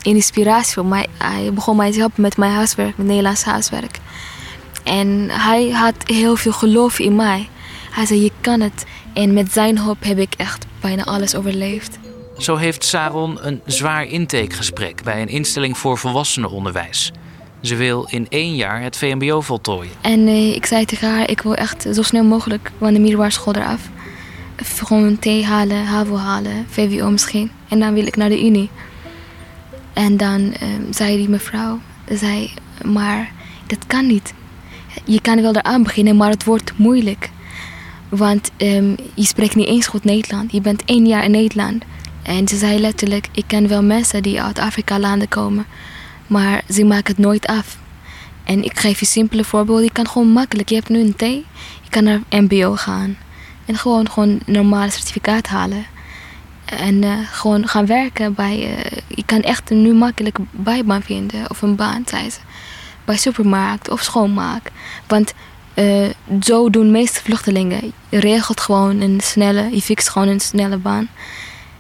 inspiratie 0.01 0.74
voor 0.74 0.86
mij. 0.86 1.07
Hij 1.17 1.53
begon 1.53 1.75
mij 1.75 1.91
te 1.91 1.98
helpen 1.98 2.21
met 2.21 2.38
mijn 2.38 2.51
huiswerk, 2.51 2.98
met 2.98 3.05
Nederlands 3.05 3.43
huiswerk. 3.43 4.00
En 4.83 5.29
hij 5.29 5.69
had 5.69 5.95
heel 6.03 6.36
veel 6.36 6.51
geloof 6.51 7.00
in 7.00 7.15
mij. 7.15 7.50
Hij 7.91 8.05
zei, 8.05 8.24
je 8.24 8.31
kan 8.41 8.60
het. 8.60 8.86
En 9.13 9.33
met 9.33 9.51
zijn 9.51 9.77
hulp 9.77 10.03
heb 10.03 10.17
ik 10.17 10.33
echt 10.38 10.65
bijna 10.81 11.03
alles 11.03 11.36
overleefd. 11.36 12.00
Zo 12.38 12.55
heeft 12.55 12.83
Saron 12.83 13.38
een 13.45 13.62
zwaar 13.65 14.05
intakegesprek 14.05 15.03
bij 15.03 15.21
een 15.21 15.27
instelling 15.27 15.77
voor 15.77 15.98
volwassenenonderwijs. 15.98 17.12
Ze 17.62 17.75
wil 17.75 18.08
in 18.10 18.25
één 18.30 18.56
jaar 18.56 18.82
het 18.82 18.98
VMBO 18.98 19.41
voltooien. 19.41 19.91
En 20.01 20.20
uh, 20.20 20.56
ik 20.56 20.65
zei 20.65 20.86
tegen 20.86 21.10
haar, 21.10 21.30
ik 21.30 21.41
wil 21.41 21.56
echt 21.56 21.88
zo 21.94 22.01
snel 22.01 22.24
mogelijk 22.24 22.72
van 22.80 22.94
de 22.94 23.00
middelbare 23.00 23.32
school 23.32 23.56
eraf. 23.56 23.89
Gewoon 24.56 25.03
een 25.03 25.20
T 25.20 25.44
halen, 25.44 25.86
HAVO 25.86 26.15
halen, 26.15 26.65
VWO 26.70 27.10
misschien. 27.10 27.51
En 27.70 27.80
dan 27.80 27.94
wil 27.94 28.06
ik 28.06 28.15
naar 28.15 28.30
de 28.30 28.46
Unie. 28.46 28.70
En 29.94 30.18
dan 30.18 30.41
uh, 30.41 30.68
zei 30.89 31.18
die 31.18 31.30
mevrouw, 31.30 31.80
zei, 32.10 32.53
maar 32.86 33.32
dat 33.68 33.88
kan 33.88 34.08
niet. 34.08 34.34
Je 35.06 35.22
kan 35.22 35.41
wel 35.41 35.56
eraan 35.56 35.84
beginnen, 35.84 36.18
maar 36.18 36.30
het 36.30 36.44
wordt 36.44 36.77
moeilijk. 36.77 37.30
Want 38.10 38.51
um, 38.58 38.96
je 39.13 39.25
spreekt 39.25 39.56
niet 39.56 39.68
eens 39.68 39.88
goed 39.88 40.03
Nederland. 40.03 40.51
Je 40.51 40.62
bent 40.62 40.86
één 40.86 41.08
jaar 41.08 41.24
in 41.24 41.32
Nederland. 41.32 41.84
En 42.24 42.48
ze 42.48 42.58
zei 42.58 42.80
letterlijk, 42.80 43.27
ik 43.32 43.44
ken 43.48 43.68
wel 43.68 43.84
mensen 43.84 44.24
die 44.24 44.41
uit 44.41 44.60
Afrika-landen 44.60 45.30
komen. 45.30 45.65
Maar 46.31 46.63
ze 46.69 46.83
maken 46.83 47.15
het 47.15 47.25
nooit 47.25 47.47
af. 47.47 47.77
En 48.43 48.63
ik 48.63 48.79
geef 48.79 49.00
je 49.00 49.05
simpele 49.05 49.43
voorbeeld. 49.43 49.83
Je 49.83 49.91
kan 49.91 50.07
gewoon 50.07 50.27
makkelijk, 50.27 50.69
je 50.69 50.75
hebt 50.75 50.89
nu 50.89 51.00
een 51.00 51.15
T. 51.15 51.21
Je 51.21 51.89
kan 51.89 52.03
naar 52.03 52.21
mbo 52.29 52.75
gaan. 52.75 53.17
En 53.65 53.77
gewoon, 53.77 54.09
gewoon 54.09 54.29
een 54.29 54.41
normale 54.45 54.91
certificaat 54.91 55.47
halen. 55.47 55.85
En 56.65 57.03
uh, 57.03 57.13
gewoon 57.31 57.67
gaan 57.67 57.85
werken 57.85 58.33
bij... 58.33 58.57
Uh, 58.57 59.00
je 59.07 59.23
kan 59.25 59.41
echt 59.41 59.69
nu 59.69 59.93
makkelijk 59.93 60.38
bijbaan 60.51 61.01
vinden. 61.01 61.50
Of 61.50 61.61
een 61.61 61.75
baan, 61.75 62.03
zei 62.05 62.29
ze. 62.29 62.39
Bij 63.05 63.17
supermarkt 63.17 63.89
of 63.89 64.01
schoonmaak. 64.01 64.71
Want 65.07 65.33
uh, 65.75 66.09
zo 66.41 66.69
doen 66.69 66.85
de 66.85 66.91
meeste 66.91 67.21
vluchtelingen. 67.21 67.93
Je 68.09 68.19
regelt 68.19 68.61
gewoon 68.61 69.01
een 69.01 69.19
snelle... 69.21 69.75
Je 69.75 69.81
fixt 69.81 70.09
gewoon 70.09 70.27
een 70.27 70.39
snelle 70.39 70.77
baan. 70.77 71.07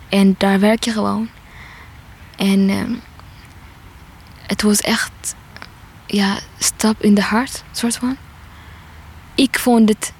En 0.09 0.35
daar 0.37 0.59
werk 0.59 0.83
je 0.83 0.91
gewoon. 0.91 1.29
En 2.37 2.69
ehm, 2.69 2.93
het 4.51 4.61
was 4.61 4.81
echt... 4.81 5.35
Ja, 6.05 6.39
stap 6.57 7.03
in 7.03 7.13
de 7.13 7.21
hart, 7.21 7.63
soort 7.71 7.95
van. 7.95 8.17
Ik 9.35 9.59
vond 9.59 9.89
het 9.89 10.13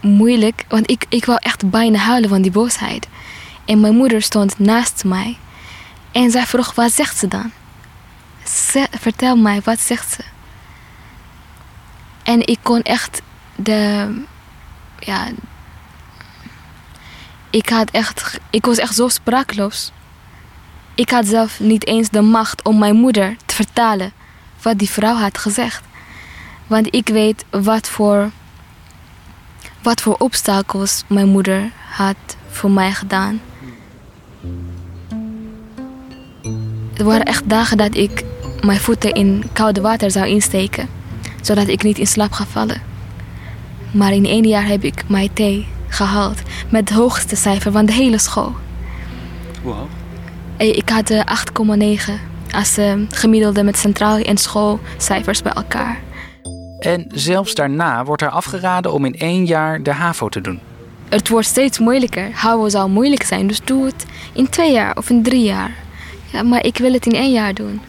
moeilijk, 0.00 0.64
want 0.68 0.90
ik, 0.90 1.06
ik 1.08 1.24
wou 1.24 1.38
echt 1.42 1.70
bijna 1.70 1.98
huilen 1.98 2.28
van 2.28 2.42
die 2.42 2.50
boosheid. 2.50 3.08
En 3.64 3.80
mijn 3.80 3.94
moeder 3.94 4.22
stond 4.22 4.58
naast 4.58 5.04
mij. 5.04 5.38
En 6.12 6.30
zij 6.30 6.46
vroeg, 6.46 6.74
wat 6.74 6.92
zegt 6.92 7.18
ze 7.18 7.28
dan? 7.28 7.52
vertel 9.00 9.36
mij, 9.36 9.60
wat 9.64 9.80
zegt 9.80 10.12
ze? 10.12 10.24
En 12.22 12.46
ik 12.46 12.58
kon 12.62 12.82
echt 12.82 13.22
de... 13.54 14.08
Ja... 14.98 15.28
Ik 17.50 17.68
had 17.68 17.90
echt... 17.90 18.40
Ik 18.50 18.64
was 18.64 18.78
echt 18.78 18.94
zo 18.94 19.08
sprakeloos. 19.08 19.92
Ik 20.96 21.10
had 21.10 21.26
zelf 21.26 21.60
niet 21.60 21.86
eens 21.86 22.08
de 22.10 22.20
macht 22.20 22.62
om 22.64 22.78
mijn 22.78 22.96
moeder 22.96 23.36
te 23.46 23.54
vertalen 23.54 24.12
wat 24.62 24.78
die 24.78 24.90
vrouw 24.90 25.14
had 25.14 25.38
gezegd. 25.38 25.82
Want 26.66 26.94
ik 26.94 27.08
weet 27.08 27.44
wat 27.50 27.88
voor, 27.88 28.30
wat 29.82 30.00
voor 30.00 30.14
obstakels 30.18 31.04
mijn 31.06 31.28
moeder 31.28 31.70
had 31.90 32.16
voor 32.48 32.70
mij 32.70 32.92
gedaan. 32.92 33.40
Er 36.96 37.04
waren 37.04 37.24
echt 37.24 37.48
dagen 37.48 37.76
dat 37.76 37.96
ik 37.96 38.24
mijn 38.60 38.80
voeten 38.80 39.12
in 39.12 39.44
koude 39.52 39.80
water 39.80 40.10
zou 40.10 40.26
insteken, 40.26 40.88
zodat 41.42 41.68
ik 41.68 41.82
niet 41.82 41.98
in 41.98 42.06
slaap 42.06 42.32
ga 42.32 42.44
vallen. 42.44 42.82
Maar 43.90 44.12
in 44.12 44.26
één 44.26 44.44
jaar 44.44 44.66
heb 44.66 44.84
ik 44.84 45.08
mijn 45.08 45.32
thee 45.32 45.68
gehaald 45.88 46.42
met 46.68 46.88
het 46.88 46.98
hoogste 46.98 47.36
cijfer 47.36 47.72
van 47.72 47.86
de 47.86 47.92
hele 47.92 48.18
school. 48.18 48.54
Wow. 49.62 49.86
Ik 50.56 50.88
had 50.88 51.12
8,9 51.12 52.12
als 52.50 52.78
uh, 52.78 52.92
gemiddelde 53.08 53.62
met 53.62 53.78
centraal 53.78 54.18
en 54.18 54.36
schoolcijfers 54.36 55.42
bij 55.42 55.52
elkaar. 55.52 56.00
En 56.78 57.04
zelfs 57.08 57.54
daarna 57.54 58.04
wordt 58.04 58.22
er 58.22 58.30
afgeraden 58.30 58.92
om 58.92 59.04
in 59.04 59.14
één 59.14 59.46
jaar 59.46 59.82
de 59.82 59.92
HAVO 59.92 60.28
te 60.28 60.40
doen. 60.40 60.60
Het 61.08 61.28
wordt 61.28 61.46
steeds 61.46 61.78
moeilijker. 61.78 62.30
HAVO 62.32 62.68
zou 62.68 62.90
moeilijk 62.90 63.22
zijn, 63.22 63.46
dus 63.46 63.60
doe 63.64 63.84
het 63.84 64.06
in 64.32 64.48
twee 64.48 64.72
jaar 64.72 64.96
of 64.96 65.10
in 65.10 65.22
drie 65.22 65.44
jaar. 65.44 65.74
Ja, 66.32 66.42
maar 66.42 66.64
ik 66.64 66.78
wil 66.78 66.92
het 66.92 67.06
in 67.06 67.14
één 67.14 67.32
jaar 67.32 67.54
doen. 67.54 67.80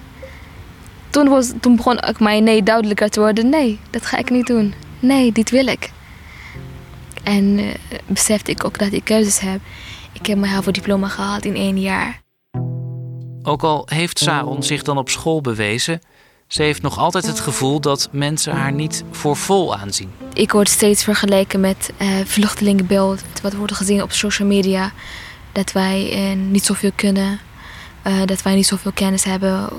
Toen, 1.10 1.30
was, 1.30 1.52
toen 1.60 1.76
begon 1.76 1.98
ik 1.98 2.20
mij 2.20 2.40
nee 2.40 2.64
duidelijker 2.64 3.10
te 3.10 3.20
worden. 3.20 3.50
Nee, 3.50 3.80
dat 3.90 4.06
ga 4.06 4.18
ik 4.18 4.30
niet 4.30 4.48
doen. 4.48 4.74
Nee, 5.00 5.32
dit 5.32 5.50
wil 5.50 5.68
ik. 5.68 5.92
En 7.24 7.60
uh, 7.60 7.74
besefte 8.06 8.52
ik 8.52 8.64
ook 8.66 8.80
dat 8.80 8.92
ik 8.92 9.04
keuzes 9.04 9.40
heb. 9.40 9.60
Ik 10.12 10.26
heb 10.26 10.38
mijn 10.38 10.52
HAVO-diploma 10.52 11.08
gehaald 11.08 11.46
in 11.46 11.56
één 11.56 11.80
jaar. 11.80 12.24
Ook 13.46 13.64
al 13.64 13.88
heeft 13.90 14.20
Saron 14.20 14.64
zich 14.64 14.84
dan 14.84 14.98
op 14.98 15.10
school 15.10 15.42
bewezen, 15.42 16.02
ze 16.48 16.62
heeft 16.62 16.82
nog 16.82 16.98
altijd 16.98 17.28
het 17.28 17.40
gevoel 17.40 17.80
dat 17.80 18.10
mensen 18.12 18.54
haar 18.54 18.72
niet 18.72 19.04
voor 19.12 19.36
vol 19.36 19.76
aanzien. 19.76 20.12
Ik 20.34 20.52
word 20.52 20.70
steeds 20.70 21.04
vergeleken 21.04 21.60
met 21.60 21.94
uh, 22.02 22.08
vluchtelingenbeeld, 22.26 23.22
wat 23.42 23.54
wordt 23.54 23.74
gezien 23.74 24.02
op 24.02 24.12
social 24.12 24.48
media. 24.48 24.92
Dat 25.52 25.72
wij 25.72 26.30
uh, 26.32 26.38
niet 26.38 26.66
zoveel 26.66 26.92
kunnen, 26.96 27.40
uh, 28.08 28.26
dat 28.26 28.42
wij 28.42 28.56
niet 28.56 28.68
zoveel 28.68 28.92
kennis 28.92 29.24
hebben, 29.24 29.70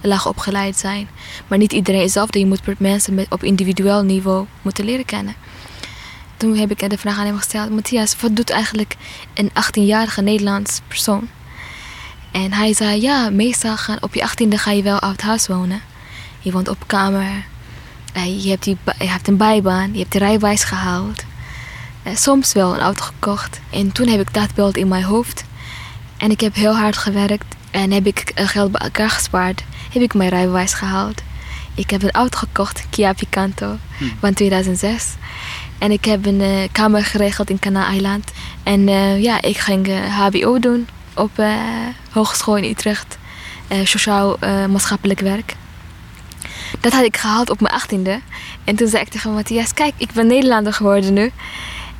laag 0.00 0.28
opgeleid 0.28 0.76
zijn. 0.76 1.08
Maar 1.46 1.58
niet 1.58 1.72
iedereen 1.72 2.00
is 2.00 2.04
hetzelfde. 2.04 2.38
Je 2.38 2.46
moet 2.46 2.78
mensen 2.78 3.26
op 3.28 3.42
individueel 3.42 4.02
niveau 4.02 4.46
moeten 4.62 4.84
leren 4.84 5.04
kennen. 5.04 5.34
Toen 6.36 6.56
heb 6.56 6.70
ik 6.70 6.90
de 6.90 6.98
vraag 6.98 7.18
aan 7.18 7.26
hem 7.26 7.36
gesteld: 7.36 7.70
Matthias, 7.70 8.16
wat 8.20 8.36
doet 8.36 8.50
eigenlijk 8.50 8.96
een 9.34 9.50
18-jarige 9.50 10.22
Nederlands 10.22 10.80
persoon? 10.88 11.28
En 12.44 12.52
hij 12.52 12.74
zei, 12.74 13.00
ja, 13.00 13.30
meestal 13.30 13.76
gaan, 13.76 13.98
op 14.00 14.14
je 14.14 14.22
achttiende 14.22 14.58
ga 14.58 14.70
je 14.70 14.82
wel 14.82 15.00
uit 15.00 15.22
huis 15.22 15.46
wonen. 15.46 15.80
Je 16.40 16.52
woont 16.52 16.68
op 16.68 16.84
kamer. 16.86 17.44
Eh, 18.12 18.44
je 18.44 18.50
hebt, 18.50 18.64
die, 18.64 18.76
je 18.98 19.08
hebt 19.08 19.28
een 19.28 19.36
bijbaan. 19.36 19.92
Je 19.92 19.98
hebt 19.98 20.12
de 20.12 20.18
rijbewijs 20.18 20.64
gehaald. 20.64 21.24
Eh, 22.02 22.16
soms 22.16 22.52
wel 22.52 22.74
een 22.74 22.80
auto 22.80 23.04
gekocht. 23.04 23.60
En 23.70 23.92
toen 23.92 24.08
heb 24.08 24.20
ik 24.20 24.34
dat 24.34 24.54
beeld 24.54 24.76
in 24.76 24.88
mijn 24.88 25.02
hoofd. 25.02 25.44
En 26.16 26.30
ik 26.30 26.40
heb 26.40 26.54
heel 26.54 26.76
hard 26.76 26.96
gewerkt. 26.96 27.56
En 27.70 27.90
heb 27.90 28.06
ik 28.06 28.18
eh, 28.18 28.48
geld 28.48 28.72
bij 28.72 28.80
elkaar 28.80 29.10
gespaard. 29.10 29.64
Heb 29.92 30.02
ik 30.02 30.14
mijn 30.14 30.30
rijbewijs 30.30 30.74
gehaald. 30.74 31.22
Ik 31.74 31.90
heb 31.90 32.02
een 32.02 32.10
auto 32.10 32.38
gekocht, 32.38 32.86
Kia 32.90 33.12
Picanto, 33.12 33.76
hm. 33.98 34.04
van 34.20 34.34
2006. 34.34 35.14
En 35.78 35.90
ik 35.90 36.04
heb 36.04 36.26
een 36.26 36.68
kamer 36.72 37.04
geregeld 37.04 37.50
in 37.50 37.58
Kana-eiland. 37.58 38.30
En 38.62 38.88
ja, 39.20 39.42
ik 39.42 39.58
ging 39.58 39.88
HBO 40.10 40.58
doen 40.58 40.86
op 41.18 41.38
uh, 41.38 41.54
hogeschool 42.10 42.56
in 42.56 42.70
Utrecht. 42.70 43.18
Uh, 43.72 43.84
sociaal 43.84 44.36
uh, 44.40 44.66
maatschappelijk 44.66 45.20
werk. 45.20 45.56
Dat 46.80 46.92
had 46.92 47.04
ik 47.04 47.16
gehaald 47.16 47.50
op 47.50 47.60
mijn 47.60 47.74
achttiende. 47.74 48.20
En 48.64 48.76
toen 48.76 48.88
zei 48.88 49.02
ik 49.02 49.08
tegen 49.08 49.32
Matthias, 49.32 49.74
kijk, 49.74 49.92
ik 49.96 50.12
ben 50.12 50.26
Nederlander 50.26 50.72
geworden 50.72 51.12
nu. 51.12 51.32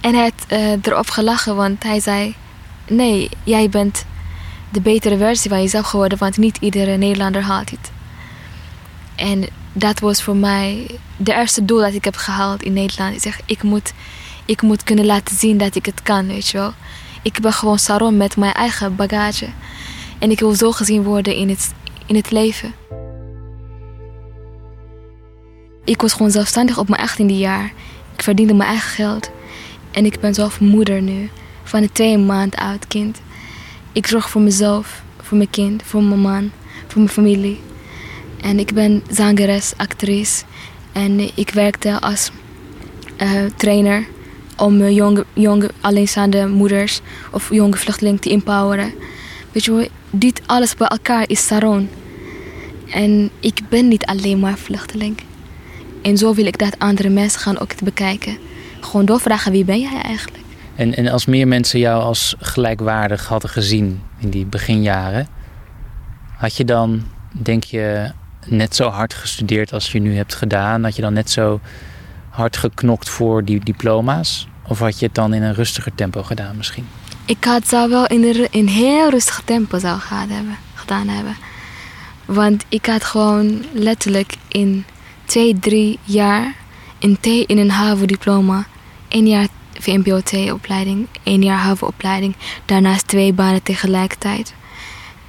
En 0.01 0.15
hij 0.15 0.23
had 0.23 0.59
erop 0.87 1.11
gelachen, 1.11 1.57
want 1.57 1.83
hij 1.83 2.01
zei... 2.01 2.35
Nee, 2.87 3.29
jij 3.45 3.69
bent 3.69 4.04
de 4.71 4.81
betere 4.81 5.17
versie 5.19 5.50
van 5.50 5.61
jezelf 5.63 5.87
geworden, 5.87 6.19
want 6.19 6.37
niet 6.37 6.57
iedere 6.61 6.97
Nederlander 6.97 7.43
haalt 7.43 7.71
het. 7.71 7.91
En 9.15 9.47
dat 9.73 10.00
was 10.00 10.23
voor 10.23 10.37
mij 10.37 10.87
de 11.17 11.35
eerste 11.35 11.65
doel 11.65 11.81
dat 11.81 11.95
ik 11.95 12.04
heb 12.04 12.17
gehaald 12.17 12.63
in 12.63 12.73
Nederland. 12.73 13.15
Ik 13.15 13.23
zeg, 13.23 13.41
ik 13.45 13.63
moet, 13.63 13.93
ik 14.45 14.63
moet 14.63 14.83
kunnen 14.83 15.07
laten 15.07 15.37
zien 15.37 15.59
dat 15.59 15.75
ik 15.75 15.87
het 15.87 16.02
kan, 16.02 16.26
weet 16.26 16.49
je 16.49 16.59
wel. 16.59 16.73
Ik 17.23 17.41
ben 17.41 17.52
gewoon 17.52 17.78
Saron 17.78 18.17
met 18.17 18.37
mijn 18.37 18.52
eigen 18.52 18.97
bagage. 18.97 19.49
En 20.19 20.31
ik 20.31 20.41
wil 20.41 20.54
zo 20.54 20.73
gezien 20.73 21.02
worden 21.02 21.35
in 21.35 21.49
het, 21.49 21.75
in 22.07 22.15
het 22.17 22.31
leven. 22.31 22.75
Ik 25.85 26.00
was 26.00 26.13
gewoon 26.13 26.31
zelfstandig 26.31 26.78
op 26.78 26.89
mijn 26.89 27.09
18e 27.09 27.35
jaar. 27.35 27.73
Ik 28.15 28.23
verdiende 28.23 28.54
mijn 28.54 28.69
eigen 28.69 28.91
geld. 28.91 29.31
En 29.91 30.04
ik 30.04 30.21
ben 30.21 30.35
zelf 30.35 30.61
moeder 30.61 31.02
nu. 31.02 31.31
Van 31.63 31.83
een 31.83 31.93
twee 31.93 32.19
maand 32.19 32.57
oud 32.57 32.87
kind. 32.87 33.21
Ik 33.93 34.07
zorg 34.07 34.31
voor 34.31 34.41
mezelf, 34.41 35.02
voor 35.23 35.37
mijn 35.37 35.50
kind, 35.50 35.83
voor 35.83 36.02
mijn 36.02 36.21
man, 36.21 36.50
voor 36.87 36.97
mijn 36.97 37.09
familie. 37.09 37.61
En 38.41 38.59
ik 38.59 38.75
ben 38.75 39.02
zangeres, 39.11 39.73
actrice. 39.76 40.45
En 40.93 41.37
ik 41.37 41.50
werkte 41.50 42.00
als 42.00 42.31
uh, 43.23 43.45
trainer 43.57 44.07
om 44.60 44.80
eh, 44.80 44.94
jonge, 44.94 45.25
jonge 45.32 45.71
alleenstaande 45.80 46.47
moeders 46.47 47.00
of 47.32 47.50
jonge 47.50 47.76
vluchtelingen 47.76 48.21
te 48.21 48.30
empoweren. 48.30 48.92
Weet 49.52 49.64
je, 49.64 49.90
dit 50.10 50.40
alles 50.47 50.75
bij 50.75 50.86
elkaar 50.86 51.25
is 51.26 51.47
Saron. 51.47 51.88
En 52.90 53.30
ik 53.40 53.60
ben 53.68 53.88
niet 53.88 54.06
alleen 54.06 54.40
maar 54.40 54.58
vluchteling. 54.58 55.16
En 56.02 56.16
zo 56.16 56.34
wil 56.34 56.47
ik 56.47 56.58
dat 56.58 56.78
andere 56.78 57.08
mensen 57.08 57.40
gaan 57.40 57.58
ook 57.58 57.73
te 57.73 57.84
bekijken. 57.84 58.38
Gewoon 58.80 59.06
doorvragen 59.06 59.52
wie 59.52 59.64
ben 59.64 59.80
jij 59.80 60.02
eigenlijk. 60.02 60.44
En, 60.75 60.94
en 60.94 61.08
als 61.08 61.26
meer 61.26 61.49
mensen 61.49 61.78
jou 61.78 62.02
als 62.02 62.34
gelijkwaardig 62.38 63.26
hadden 63.26 63.50
gezien 63.50 64.02
in 64.18 64.30
die 64.30 64.47
beginjaren, 64.47 65.28
had 66.36 66.56
je 66.56 66.64
dan, 66.64 67.02
denk 67.32 67.64
je, 67.64 68.10
net 68.47 68.75
zo 68.76 68.88
hard 68.88 69.14
gestudeerd 69.14 69.73
als 69.73 69.92
je 69.92 70.00
nu 70.00 70.16
hebt 70.16 70.34
gedaan? 70.34 70.84
Had 70.84 70.97
je 70.97 71.02
dan 71.02 71.12
net 71.12 71.30
zo 71.30 71.60
hard 72.39 72.57
geknokt 72.57 73.09
voor 73.09 73.45
die 73.45 73.61
diploma's? 73.65 74.49
Of 74.69 74.79
had 74.79 74.99
je 74.99 75.07
het 75.07 75.15
dan 75.15 75.35
in 75.35 75.43
een 75.43 75.55
rustiger 75.55 75.95
tempo 75.95 76.23
gedaan 76.23 76.57
misschien? 76.57 76.87
Ik 77.25 77.45
had 77.45 77.69
zou 77.69 77.91
wel 77.91 78.07
in 78.07 78.49
een 78.51 78.69
heel 78.69 79.11
rustig 79.11 79.43
tempo 79.45 79.79
zou 79.79 79.99
hebben, 80.09 80.59
gedaan 80.75 81.09
hebben. 81.09 81.37
Want 82.25 82.65
ik 82.69 82.87
had 82.87 83.05
gewoon 83.05 83.65
letterlijk 83.73 84.35
in 84.49 84.85
twee, 85.25 85.59
drie 85.59 85.99
jaar 86.05 86.55
in 86.99 87.19
T 87.21 87.27
in 87.27 87.59
een 87.59 87.71
HAVO-diploma, 87.71 88.67
één 89.09 89.27
jaar 89.27 89.47
VMBO-T-opleiding, 89.79 91.07
één 91.23 91.43
jaar 91.43 91.59
HAVO-opleiding, 91.59 92.35
daarnaast 92.65 93.09
twee 93.09 93.33
banen 93.33 93.63
tegelijkertijd. 93.63 94.55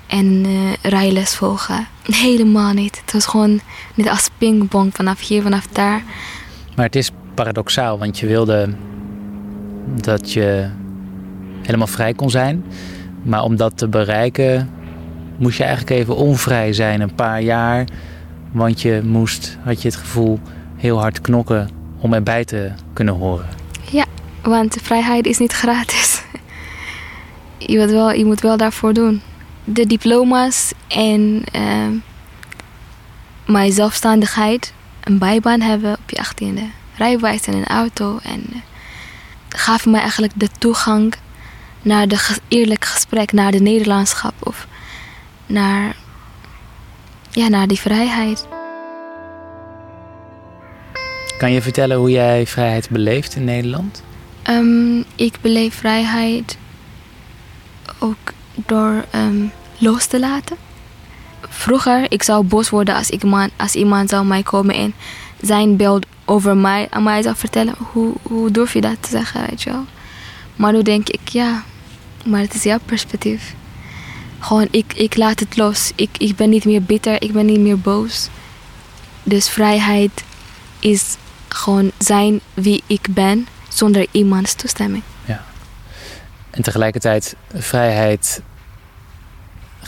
En 0.08 0.26
uh, 0.26 0.74
rijles 0.82 1.36
volgen. 1.36 1.88
Helemaal 2.26 2.74
niet. 2.74 3.02
Het 3.02 3.14
was 3.14 3.26
gewoon 3.26 3.62
net 3.96 4.10
als 4.10 4.30
pingpong 4.38 4.96
vanaf 4.96 5.28
hier, 5.28 5.42
vanaf 5.42 5.68
daar. 5.68 6.04
Maar 6.80 6.88
het 6.88 6.98
is 6.98 7.12
paradoxaal, 7.34 8.00
want 8.00 8.20
je 8.20 8.28
wilde 8.28 8.70
dat 10.02 10.32
je 10.32 10.70
helemaal 11.62 11.88
vrij 11.88 12.14
kon 12.14 12.30
zijn. 12.30 12.66
Maar 13.22 13.44
om 13.44 13.56
dat 13.56 13.78
te 13.78 13.88
bereiken 13.88 14.70
moest 15.38 15.58
je 15.58 15.64
eigenlijk 15.64 16.02
even 16.02 16.16
onvrij 16.16 16.74
zijn, 16.74 17.02
een 17.02 17.16
paar 17.16 17.42
jaar. 17.42 17.88
Want 18.52 18.82
je 18.82 19.02
moest, 19.04 19.58
had 19.64 19.82
je 19.82 19.88
het 19.88 19.98
gevoel, 19.98 20.40
heel 20.76 21.00
hard 21.00 21.22
knokken 21.22 21.70
om 21.98 22.14
erbij 22.14 22.46
te 22.46 22.72
kunnen 22.94 23.14
horen. 23.14 23.48
Ja, 23.92 24.06
want 24.44 24.78
vrijheid 24.82 25.26
is 25.26 25.38
niet 25.38 25.54
gratis. 25.54 26.24
Je 27.58 27.80
moet 27.80 27.92
wel, 27.92 28.12
je 28.12 28.26
moet 28.26 28.42
wel 28.42 28.58
daarvoor 28.58 28.94
doen. 28.94 29.22
De 29.64 29.88
diploma's 29.88 30.74
en 30.88 31.44
uh, 31.56 31.88
mijn 33.46 33.72
zelfstandigheid, 33.72 34.74
een 35.10 35.18
bijbaan 35.18 35.62
hebben 35.62 35.94
op 35.94 36.10
je 36.10 36.18
achttiende. 36.18 36.70
Rijbewijs 36.98 37.42
en 37.42 37.54
een 37.54 37.68
auto 37.68 38.20
en 38.24 38.44
uh, 38.50 38.56
gaven 39.50 39.92
mij 39.92 40.02
eigenlijk 40.02 40.34
de 40.36 40.50
toegang 40.60 41.14
naar 41.82 42.08
de 42.08 42.38
eerlijk 42.48 42.86
gesprek, 42.86 43.32
naar 43.32 43.52
de 43.52 43.60
Nederlandschap 43.60 44.34
of 44.40 44.68
naar, 45.46 45.96
ja, 47.32 47.48
naar 47.48 47.68
die 47.68 47.80
vrijheid. 47.80 48.48
Kan 51.38 51.52
je 51.52 51.62
vertellen 51.62 51.98
hoe 51.98 52.10
jij 52.10 52.48
vrijheid 52.48 52.90
beleeft 52.90 53.36
in 53.36 53.44
Nederland? 53.44 54.04
Um, 54.50 55.04
ik 55.16 55.42
beleef 55.42 55.76
vrijheid 55.76 56.58
ook 58.00 58.34
door 58.54 59.06
um, 59.16 59.52
los 59.78 60.06
te 60.06 60.20
laten. 60.20 60.58
Vroeger, 61.60 62.06
ik 62.12 62.24
zou 62.24 62.44
boos 62.44 62.70
worden 62.70 62.96
als 62.96 63.10
iemand, 63.10 63.52
als 63.58 63.76
iemand 63.76 64.10
zou 64.10 64.26
mij 64.26 64.44
komen 64.44 64.76
en 64.76 64.94
zijn 65.42 65.76
beeld 65.76 66.06
over 66.26 66.58
mij 66.58 66.88
aan 66.90 67.04
mij 67.04 67.22
zou 67.22 67.36
vertellen. 67.36 67.76
Hoe, 67.78 68.14
hoe 68.22 68.52
durf 68.52 68.74
je 68.74 68.82
dat 68.82 68.96
te 69.00 69.10
zeggen, 69.10 69.46
weet 69.50 69.62
je 69.62 69.70
wel? 69.70 69.86
Maar 70.56 70.72
nu 70.72 70.82
denk 70.82 71.10
ik, 71.10 71.28
ja, 71.28 71.64
maar 72.26 72.40
het 72.40 72.54
is 72.54 72.64
jouw 72.64 72.80
perspectief. 72.86 73.54
Gewoon, 74.40 74.68
ik, 74.72 74.94
ik 74.94 75.18
laat 75.18 75.40
het 75.40 75.58
los. 75.58 75.92
Ik, 75.96 76.10
ik 76.18 76.36
ben 76.36 76.50
niet 76.50 76.66
meer 76.66 76.84
bitter, 76.84 77.22
ik 77.22 77.32
ben 77.32 77.46
niet 77.46 77.60
meer 77.60 77.80
boos. 77.80 78.30
Dus 79.24 79.50
vrijheid 79.50 80.24
is 80.80 81.16
gewoon 81.48 81.92
zijn 81.98 82.40
wie 82.54 82.84
ik 82.88 83.08
ben 83.10 83.48
zonder 83.70 84.08
iemands 84.12 84.54
toestemming. 84.54 85.04
Ja. 85.26 85.44
En 86.50 86.62
tegelijkertijd, 86.62 87.36
vrijheid 87.54 88.42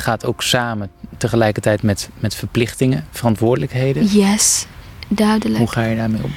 gaat 0.02 0.26
ook 0.26 0.42
samen 0.42 0.90
tegelijkertijd 1.18 1.84
met, 1.84 2.10
met 2.20 2.36
verplichtingen, 2.36 3.06
verantwoordelijkheden. 3.12 4.06
Yes, 4.06 4.66
duidelijk. 5.08 5.58
Hoe 5.58 5.72
ga 5.72 5.84
je 5.84 5.96
daarmee 5.96 6.24
om? 6.24 6.34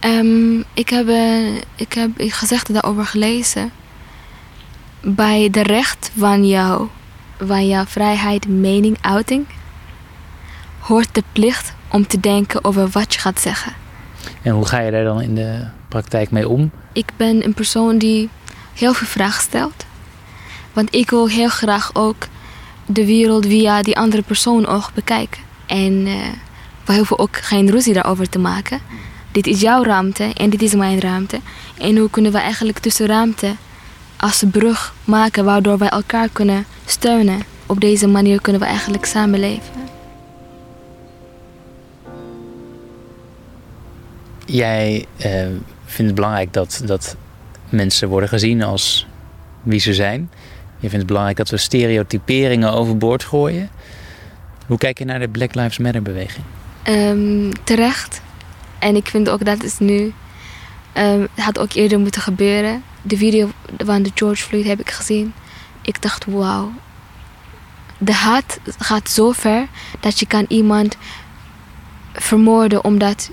Um, 0.00 0.64
ik, 0.74 0.88
heb, 0.88 1.08
ik 1.76 1.92
heb 1.92 2.10
gezegd 2.16 2.72
daarover 2.72 3.06
gelezen. 3.06 3.70
Bij 5.00 5.50
de 5.50 5.62
recht 5.62 6.10
van, 6.16 6.46
jou, 6.46 6.88
van 7.38 7.68
jouw 7.68 7.84
vrijheid, 7.84 8.48
mening, 8.48 8.98
uiting, 9.00 9.46
hoort 10.78 11.14
de 11.14 11.22
plicht 11.32 11.74
om 11.90 12.06
te 12.06 12.20
denken 12.20 12.64
over 12.64 12.88
wat 12.88 13.14
je 13.14 13.20
gaat 13.20 13.40
zeggen. 13.40 13.72
En 14.42 14.52
hoe 14.52 14.66
ga 14.66 14.78
je 14.78 14.90
daar 14.90 15.04
dan 15.04 15.20
in 15.20 15.34
de 15.34 15.66
praktijk 15.88 16.30
mee 16.30 16.48
om? 16.48 16.70
Ik 16.92 17.10
ben 17.16 17.44
een 17.44 17.54
persoon 17.54 17.98
die 17.98 18.28
heel 18.74 18.94
veel 18.94 19.06
vragen 19.06 19.42
stelt. 19.42 19.86
Want 20.72 20.94
ik 20.94 21.10
wil 21.10 21.28
heel 21.28 21.48
graag 21.48 21.90
ook 21.92 22.26
de 22.88 23.06
wereld 23.06 23.46
via 23.46 23.82
die 23.82 23.96
andere 23.96 24.22
persoon 24.22 24.66
oog 24.66 24.94
bekijken. 24.94 25.42
En 25.66 25.92
uh, 26.06 26.14
we 26.84 26.96
hoeven 26.96 27.18
ook 27.18 27.36
geen 27.36 27.70
ruzie 27.70 27.92
daarover 27.92 28.28
te 28.28 28.38
maken. 28.38 28.80
Dit 29.32 29.46
is 29.46 29.60
jouw 29.60 29.82
ruimte 29.82 30.24
en 30.34 30.50
dit 30.50 30.62
is 30.62 30.74
mijn 30.74 31.00
ruimte. 31.00 31.40
En 31.78 31.96
hoe 31.96 32.10
kunnen 32.10 32.32
we 32.32 32.38
eigenlijk 32.38 32.78
tussen 32.78 33.06
ruimte 33.06 33.54
als 34.16 34.44
brug 34.50 34.94
maken 35.04 35.44
waardoor 35.44 35.78
wij 35.78 35.88
elkaar 35.88 36.28
kunnen 36.32 36.64
steunen. 36.84 37.42
Op 37.66 37.80
deze 37.80 38.06
manier 38.06 38.40
kunnen 38.40 38.62
we 38.62 38.68
eigenlijk 38.68 39.04
samenleven. 39.04 39.72
Jij 44.44 45.06
uh, 45.16 45.24
vindt 45.84 45.96
het 45.96 46.14
belangrijk 46.14 46.52
dat, 46.52 46.82
dat 46.84 47.16
mensen 47.68 48.08
worden 48.08 48.28
gezien 48.28 48.62
als 48.62 49.06
wie 49.62 49.80
ze 49.80 49.94
zijn. 49.94 50.30
Je 50.80 50.88
vindt 50.88 50.96
het 50.96 51.06
belangrijk 51.06 51.36
dat 51.36 51.48
we 51.48 51.56
stereotyperingen 51.56 52.72
overboord 52.72 53.24
gooien. 53.24 53.70
Hoe 54.66 54.78
kijk 54.78 54.98
je 54.98 55.04
naar 55.04 55.18
de 55.18 55.28
Black 55.28 55.54
Lives 55.54 55.78
Matter 55.78 56.02
beweging? 56.02 56.44
Um, 56.88 57.52
terecht. 57.64 58.20
En 58.78 58.96
ik 58.96 59.06
vind 59.06 59.28
ook 59.28 59.44
dat 59.44 59.62
is 59.62 59.78
nu. 59.78 60.12
Um, 60.94 61.20
het 61.34 61.44
had 61.44 61.58
ook 61.58 61.72
eerder 61.72 61.98
moeten 61.98 62.22
gebeuren. 62.22 62.82
De 63.02 63.16
video 63.16 63.50
van 63.76 64.02
de 64.02 64.10
George 64.14 64.42
Floyd 64.42 64.64
heb 64.64 64.80
ik 64.80 64.90
gezien. 64.90 65.32
Ik 65.82 66.02
dacht, 66.02 66.24
wauw. 66.24 66.72
De 67.98 68.12
haat 68.12 68.58
gaat 68.78 69.10
zo 69.10 69.32
ver 69.32 69.66
dat 70.00 70.18
je 70.18 70.26
kan 70.26 70.44
iemand 70.48 70.96
vermoorden 72.12 72.84
omdat 72.84 73.30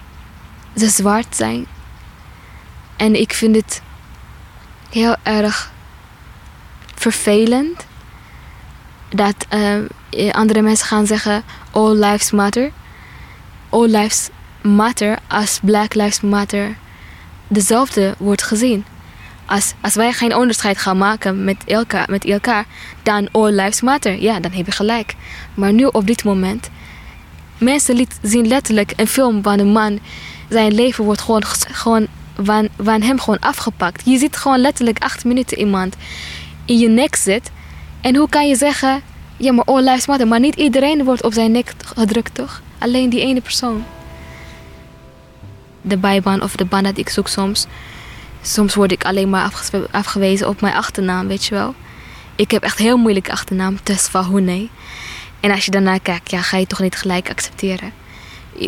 ze 0.75 0.89
zwart 0.89 1.35
zijn. 1.35 1.65
En 2.95 3.19
ik 3.19 3.33
vind 3.33 3.55
het 3.55 3.81
heel 4.89 5.15
erg 5.23 5.73
vervelend 7.11 7.85
dat 9.09 9.35
uh, 9.53 10.31
andere 10.31 10.61
mensen 10.61 10.87
gaan 10.87 11.05
zeggen: 11.05 11.43
All 11.71 11.95
lives 11.95 12.31
matter. 12.31 12.71
All 13.69 13.87
lives 13.87 14.29
matter 14.61 15.17
als 15.27 15.59
Black 15.61 15.93
Lives 15.93 16.21
Matter 16.21 16.75
dezelfde 17.47 18.15
wordt 18.17 18.43
gezien. 18.43 18.85
Als, 19.45 19.73
als 19.81 19.95
wij 19.95 20.13
geen 20.13 20.35
onderscheid 20.35 20.77
gaan 20.77 20.97
maken 20.97 21.43
met 21.43 21.57
elkaar, 21.65 22.07
met 22.09 22.25
elkaar, 22.25 22.65
dan 23.03 23.27
all 23.31 23.51
lives 23.51 23.81
matter. 23.81 24.21
Ja, 24.21 24.39
dan 24.39 24.51
heb 24.51 24.65
je 24.65 24.71
gelijk. 24.71 25.15
Maar 25.53 25.73
nu 25.73 25.85
op 25.85 26.07
dit 26.07 26.23
moment, 26.23 26.69
mensen 27.57 28.07
zien 28.21 28.47
letterlijk 28.47 28.93
een 28.95 29.07
film 29.07 29.43
van 29.43 29.59
een 29.59 29.71
man, 29.71 29.99
zijn 30.49 30.73
leven 30.73 31.03
wordt 31.03 31.21
gewoon, 31.21 31.43
gewoon 31.71 32.07
van, 32.43 32.67
van 32.81 33.01
hem 33.01 33.19
gewoon 33.19 33.39
afgepakt. 33.39 34.01
Je 34.05 34.17
ziet 34.17 34.37
gewoon 34.37 34.59
letterlijk 34.59 34.99
acht 34.99 35.25
minuten 35.25 35.57
iemand 35.57 35.95
in 36.65 36.77
je 36.77 36.87
nek 36.87 37.15
zit. 37.15 37.51
En 38.01 38.15
hoe 38.15 38.29
kan 38.29 38.47
je 38.47 38.55
zeggen, 38.55 39.01
ja 39.37 39.51
maar 39.51 39.65
all 39.65 39.83
lives 39.83 40.07
matter, 40.07 40.27
maar 40.27 40.39
niet 40.39 40.55
iedereen 40.55 41.03
wordt 41.03 41.23
op 41.23 41.33
zijn 41.33 41.51
nek 41.51 41.73
gedrukt 41.95 42.35
toch? 42.35 42.61
Alleen 42.77 43.09
die 43.09 43.21
ene 43.21 43.41
persoon. 43.41 43.85
De 45.81 45.97
bijbaan 45.97 46.41
of 46.41 46.55
de 46.55 46.65
baan 46.65 46.83
dat 46.83 46.97
ik 46.97 47.09
zoek 47.09 47.27
soms. 47.27 47.65
Soms 48.41 48.75
word 48.75 48.91
ik 48.91 49.05
alleen 49.05 49.29
maar 49.29 49.51
afgewezen 49.91 50.47
op 50.47 50.61
mijn 50.61 50.73
achternaam, 50.73 51.27
weet 51.27 51.45
je 51.45 51.55
wel. 51.55 51.73
Ik 52.35 52.51
heb 52.51 52.63
echt 52.63 52.77
heel 52.77 52.97
moeilijke 52.97 53.31
achternaam, 53.31 53.83
Tesfa 53.83 54.27
En 55.39 55.51
als 55.51 55.65
je 55.65 55.71
daarna 55.71 55.97
kijkt, 55.97 56.31
ja, 56.31 56.41
ga 56.41 56.57
je 56.57 56.67
toch 56.67 56.79
niet 56.79 56.95
gelijk 56.95 57.29
accepteren. 57.29 57.91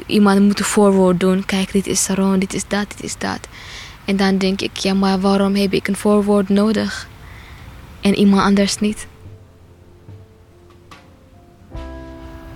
iemand 0.05 0.39
moet 0.39 0.59
een 0.59 0.65
voorwoord 0.65 1.19
doen. 1.19 1.45
Kijk, 1.45 1.71
dit 1.71 1.87
is 1.87 2.03
Saron, 2.03 2.39
dit 2.39 2.53
is 2.53 2.63
dat, 2.67 2.85
dit 2.89 3.03
is 3.03 3.17
dat. 3.17 3.39
En 4.05 4.15
dan 4.15 4.37
denk 4.37 4.61
ik, 4.61 4.77
ja, 4.77 4.93
maar 4.93 5.19
waarom 5.19 5.55
heb 5.55 5.73
ik 5.73 5.87
een 5.87 5.95
voorwoord 5.95 6.49
nodig? 6.49 7.07
En 8.07 8.15
iemand 8.15 8.41
anders 8.41 8.79
niet. 8.79 9.07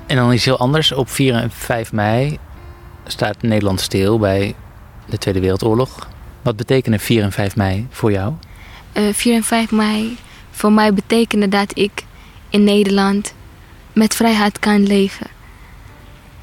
En 0.07 0.15
dan 0.15 0.33
is 0.33 0.45
heel 0.45 0.57
anders. 0.57 0.91
Op 0.91 1.09
4 1.09 1.35
en 1.35 1.51
5 1.51 1.91
mei 1.91 2.37
staat 3.05 3.41
Nederland 3.41 3.81
stil 3.81 4.19
bij 4.19 4.55
de 5.05 5.17
Tweede 5.17 5.39
Wereldoorlog. 5.39 6.07
Wat 6.41 6.55
betekenen 6.55 6.99
4 6.99 7.23
en 7.23 7.31
5 7.31 7.55
mei 7.55 7.87
voor 7.89 8.11
jou? 8.11 8.33
Uh, 8.93 9.09
eh, 9.09 9.15
4 9.15 9.35
en 9.35 9.43
5 9.43 9.71
mei 9.71 10.17
voor 10.51 10.71
mij 10.71 10.93
betekende 10.93 11.47
dat 11.47 11.77
ik 11.77 12.03
in 12.49 12.63
Nederland 12.63 13.33
met 13.93 14.15
vrijheid 14.15 14.59
kan 14.59 14.87
leven. 14.87 15.27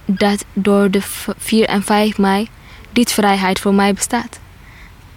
Dat 0.04 0.44
door 0.52 0.90
de 0.90 1.00
4 1.38 1.64
en 1.64 1.82
5 1.82 2.18
mei 2.18 2.48
dit 2.92 3.12
vrijheid 3.12 3.58
voor 3.58 3.74
mij 3.74 3.94
bestaat. 3.94 4.40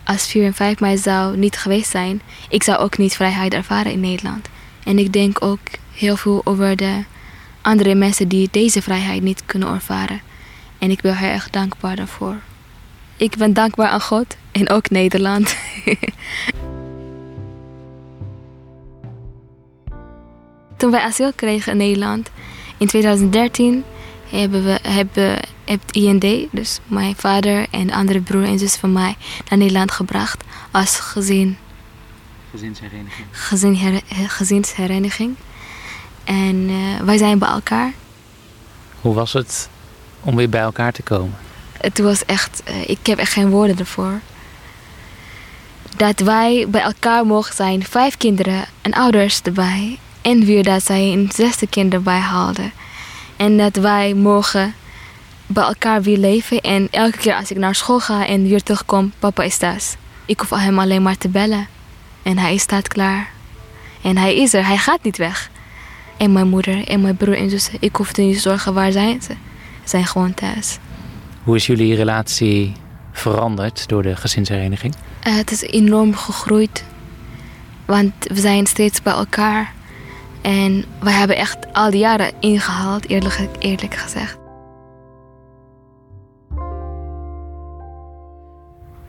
Als 0.04 0.28
4 0.28 0.46
en 0.46 0.54
5 0.54 0.80
mei 0.80 0.98
zou 0.98 1.38
niet 1.38 1.58
geweest 1.58 1.90
zijn, 1.92 2.22
ik 2.50 2.64
zou 2.64 2.78
ook 2.78 2.98
niet 2.98 3.16
vrijheid 3.16 3.54
ervaren 3.54 3.92
in 3.92 4.00
Nederland. 4.00 4.50
En 4.84 5.00
ik 5.00 5.14
denk 5.14 5.42
ook 5.44 5.60
heel 5.94 6.18
veel 6.18 6.42
over 6.44 6.76
de 6.76 7.04
andere 7.62 7.96
mensen 7.96 8.28
die 8.28 8.48
deze 8.52 8.82
vrijheid 8.82 9.22
niet 9.22 9.46
kunnen 9.46 9.74
ervaren. 9.74 10.22
En 10.78 10.92
ik 10.92 11.02
ben 11.02 11.18
heel 11.18 11.30
erg 11.30 11.50
dankbaar 11.50 11.96
daarvoor. 11.96 12.36
Ik 13.18 13.36
ben 13.38 13.54
dankbaar 13.54 13.88
aan 13.88 14.02
God 14.02 14.36
en 14.52 14.70
ook 14.70 14.90
Nederland. 14.90 15.56
Toen 20.78 20.92
wij 20.92 21.02
asiel 21.02 21.34
kregen 21.36 21.72
in 21.72 21.78
Nederland 21.78 22.30
in 22.78 22.88
2013 22.88 23.84
hebben 24.32 24.64
we 24.64 24.80
hebben 24.82 25.40
IND, 25.92 26.26
dus 26.52 26.80
mijn 26.86 27.16
vader 27.16 27.68
en 27.72 27.92
andere 27.92 28.22
broer 28.22 28.44
en 28.44 28.60
zus 28.60 28.76
van 28.76 28.92
mij, 28.92 29.16
naar 29.50 29.60
Nederland 29.60 29.92
gebracht 29.92 30.44
als 30.72 31.00
gezin. 31.00 31.58
Gezinshereniging. 32.52 33.28
Gezin, 33.32 34.02
gezinshereniging. 34.28 35.36
En 36.24 36.56
uh, 36.70 37.00
wij 37.00 37.18
zijn 37.18 37.40
bij 37.40 37.50
elkaar. 37.50 37.94
Hoe 39.02 39.14
was 39.14 39.34
het 39.34 39.70
om 40.22 40.36
weer 40.36 40.50
bij 40.50 40.62
elkaar 40.62 40.92
te 40.92 41.02
komen? 41.02 41.38
Het 41.78 42.00
was 42.00 42.26
echt, 42.26 42.64
uh, 42.70 42.90
ik 42.90 43.06
heb 43.06 43.18
echt 43.18 43.34
geen 43.34 43.50
woorden 43.50 43.78
ervoor. 43.78 44.20
Dat 45.96 46.20
wij 46.20 46.66
bij 46.70 46.82
elkaar 46.82 47.26
mogen 47.26 47.56
zijn, 47.56 47.84
vijf 47.84 48.18
kinderen 48.18 48.66
en 48.82 48.94
ouders 48.94 49.42
erbij. 49.42 50.00
En 50.22 50.46
weer 50.46 50.64
dat 50.64 50.84
zij 50.84 51.12
een 51.14 51.30
zesde 51.34 51.68
kind 51.68 51.94
erbij 51.94 52.20
haalden. 52.20 52.72
En 53.42 53.58
dat 53.58 53.76
wij 53.76 54.14
mogen 54.14 54.74
bij 55.46 55.64
elkaar 55.64 56.02
weer 56.02 56.18
leven. 56.18 56.62
En 56.62 56.88
elke 56.92 57.18
keer 57.18 57.36
als 57.36 57.52
ik 57.52 57.58
naar 57.58 57.76
school 57.76 58.00
ga 58.00 58.28
en 58.28 58.48
weer 58.48 58.64
terugkom, 58.64 59.12
papa 59.20 59.44
is 59.44 59.58
thuis. 59.58 59.96
Ik 60.26 60.40
hoef 60.40 60.50
hem 60.50 60.80
alleen 60.80 61.02
maar 61.02 61.18
te 61.18 61.30
bellen. 61.30 61.68
En 62.24 62.38
hij 62.38 62.58
staat 62.58 62.88
klaar. 62.88 63.30
En 64.02 64.18
hij 64.18 64.36
is 64.36 64.54
er, 64.54 64.66
hij 64.66 64.78
gaat 64.78 65.04
niet 65.04 65.18
weg. 65.18 65.50
En 66.18 66.32
mijn 66.32 66.48
moeder 66.48 66.88
en 66.88 67.02
mijn 67.02 67.18
broer 67.18 67.38
en 67.38 67.50
zussen, 67.50 67.78
ik 67.80 67.96
hoef 67.96 68.18
niet 68.18 68.36
te 68.36 68.42
zorgen 68.42 68.74
waar 68.74 68.92
zijn 68.92 69.22
ze. 69.22 69.34
Ze 69.84 69.90
zijn 69.90 70.06
gewoon 70.06 70.34
thuis. 70.34 70.78
Hoe 71.44 71.56
is 71.56 71.66
jullie 71.66 71.96
relatie 71.96 72.74
veranderd 73.12 73.88
door 73.88 74.04
de 74.04 74.16
gezinshereniging? 74.16 74.96
Uh, 75.28 75.36
het 75.36 75.52
is 75.52 75.62
enorm 75.62 76.16
gegroeid. 76.16 76.84
Want 77.86 78.14
we 78.20 78.40
zijn 78.40 78.68
steeds 78.68 79.02
bij 79.02 79.14
elkaar. 79.14 79.74
En 80.42 80.86
we 81.00 81.10
hebben 81.12 81.36
echt 81.36 81.58
al 81.74 81.92
die 81.92 82.00
jaren 82.00 82.32
ingehaald, 82.40 83.10
eerlijk, 83.10 83.48
eerlijk 83.60 83.96
gezegd. 83.96 84.38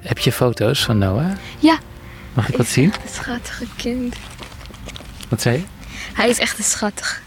Heb 0.01 0.19
je 0.19 0.33
foto's 0.33 0.85
van 0.85 0.99
Noah? 0.99 1.31
Ja. 1.59 1.79
Mag 2.33 2.49
ik 2.49 2.57
dat 2.57 2.67
zien? 2.67 2.93
Een 3.03 3.09
schattige 3.09 3.67
kind. 3.77 4.17
Wat 5.29 5.43
zei 5.43 5.57
je? 5.57 5.65
Hij 6.13 6.29
is 6.29 6.39
echt 6.39 6.59
een 6.59 6.65
schattig. 6.65 7.23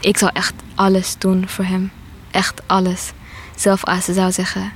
Ik 0.00 0.16
zou 0.16 0.30
echt 0.34 0.54
alles 0.74 1.18
doen 1.18 1.48
voor 1.48 1.64
hem. 1.64 1.90
Echt 2.30 2.62
alles. 2.66 3.12
Zelf 3.56 3.84
als 3.84 4.04
ze 4.04 4.12
zou 4.12 4.32
zeggen, 4.32 4.72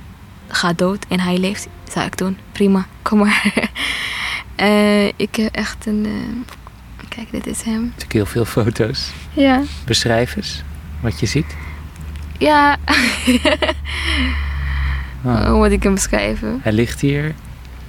ga 0.47 0.73
dood 0.73 1.05
en 1.09 1.19
hij 1.19 1.37
leeft, 1.37 1.67
zou 1.91 2.05
ik 2.05 2.17
doen. 2.17 2.37
Prima, 2.51 2.87
kom 3.01 3.17
maar. 3.17 3.53
uh, 4.57 5.07
ik 5.27 5.35
heb 5.35 5.55
echt 5.55 5.85
een... 5.85 6.05
Uh, 6.05 6.62
Kijk, 7.15 7.31
dit 7.31 7.47
is 7.47 7.61
hem. 7.61 7.93
Ik 8.05 8.11
heel 8.11 8.25
veel 8.25 8.45
foto's. 8.45 9.11
Ja. 9.33 9.61
Beschrijf 9.85 10.35
eens 10.35 10.63
wat 11.01 11.19
je 11.19 11.25
ziet. 11.25 11.55
Ja. 12.37 12.77
Oh. 15.23 15.45
Hoe 15.49 15.57
moet 15.57 15.71
ik 15.71 15.83
hem 15.83 15.93
beschrijven? 15.93 16.59
Hij 16.61 16.71
ligt 16.71 17.01
hier. 17.01 17.35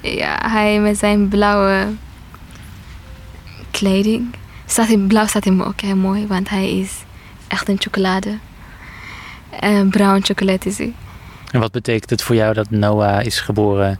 Ja, 0.00 0.50
hij 0.50 0.80
met 0.80 0.98
zijn 0.98 1.28
blauwe 1.28 1.86
kleding. 3.70 4.34
Staat 4.66 4.88
in, 4.88 5.06
blauw 5.06 5.26
staat 5.26 5.44
hem 5.44 5.62
ook 5.62 5.80
heel 5.80 5.96
mooi, 5.96 6.26
want 6.26 6.48
hij 6.48 6.78
is 6.78 6.92
echt 7.48 7.68
een 7.68 7.80
chocolade. 7.80 8.38
En 9.60 9.90
bruin 9.90 10.24
chocolade 10.24 10.68
is 10.68 10.78
hij. 10.78 10.92
En 11.50 11.60
wat 11.60 11.72
betekent 11.72 12.10
het 12.10 12.22
voor 12.22 12.34
jou 12.36 12.54
dat 12.54 12.70
Noah 12.70 13.24
is 13.24 13.40
geboren 13.40 13.98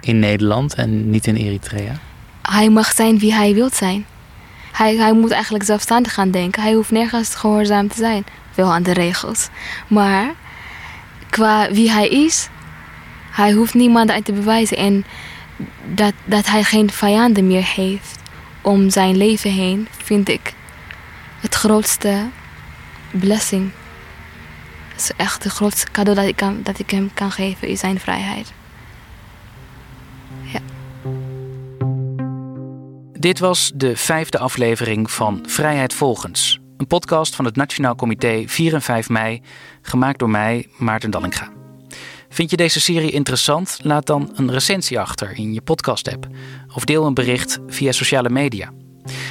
in 0.00 0.18
Nederland 0.18 0.74
en 0.74 1.10
niet 1.10 1.26
in 1.26 1.34
Eritrea? 1.34 1.94
Hij 2.50 2.68
mag 2.68 2.92
zijn 2.92 3.18
wie 3.18 3.34
hij 3.34 3.54
wil 3.54 3.70
zijn. 3.72 4.06
Hij, 4.72 4.96
hij 4.96 5.12
moet 5.12 5.30
eigenlijk 5.30 5.64
zelfstandig 5.64 6.14
gaan 6.14 6.30
denken. 6.30 6.62
Hij 6.62 6.72
hoeft 6.72 6.90
nergens 6.90 7.34
gehoorzaam 7.34 7.88
te 7.88 7.96
zijn. 7.96 8.24
Wel 8.54 8.72
aan 8.72 8.82
de 8.82 8.92
regels. 8.92 9.48
Maar 9.86 10.34
qua 11.30 11.70
wie 11.72 11.90
hij 11.90 12.08
is, 12.08 12.48
hij 13.30 13.52
hoeft 13.52 13.74
niemand 13.74 14.10
aan 14.10 14.22
te 14.22 14.32
bewijzen. 14.32 14.76
En 14.76 15.04
dat, 15.94 16.12
dat 16.24 16.46
hij 16.46 16.64
geen 16.64 16.90
vijanden 16.90 17.46
meer 17.46 17.66
heeft 17.74 18.18
om 18.60 18.90
zijn 18.90 19.16
leven 19.16 19.52
heen, 19.52 19.88
vind 19.90 20.28
ik 20.28 20.54
het 21.40 21.54
grootste 21.54 22.28
blessing. 23.10 23.70
Het 24.88 25.00
is 25.00 25.12
echt 25.16 25.44
het 25.44 25.52
grootste 25.52 25.90
cadeau 25.90 26.18
dat 26.18 26.28
ik, 26.28 26.36
kan, 26.36 26.60
dat 26.62 26.78
ik 26.78 26.90
hem 26.90 27.10
kan 27.14 27.30
geven, 27.30 27.68
is 27.68 27.80
zijn 27.80 28.00
vrijheid. 28.00 28.52
Dit 33.20 33.38
was 33.38 33.72
de 33.74 33.96
vijfde 33.96 34.38
aflevering 34.38 35.10
van 35.10 35.44
Vrijheid 35.46 35.94
Volgens. 35.94 36.60
Een 36.76 36.86
podcast 36.86 37.34
van 37.34 37.44
het 37.44 37.56
Nationaal 37.56 37.94
Comité 37.94 38.42
4 38.46 38.74
en 38.74 38.82
5 38.82 39.08
mei, 39.08 39.42
gemaakt 39.82 40.18
door 40.18 40.30
mij, 40.30 40.66
Maarten 40.78 41.10
Dallinga. 41.10 41.48
Vind 42.28 42.50
je 42.50 42.56
deze 42.56 42.80
serie 42.80 43.10
interessant? 43.10 43.78
Laat 43.82 44.06
dan 44.06 44.30
een 44.34 44.50
recensie 44.50 45.00
achter 45.00 45.32
in 45.36 45.52
je 45.52 45.60
podcast-app. 45.60 46.26
Of 46.74 46.84
deel 46.84 47.06
een 47.06 47.14
bericht 47.14 47.58
via 47.66 47.92
sociale 47.92 48.30
media. 48.30 48.72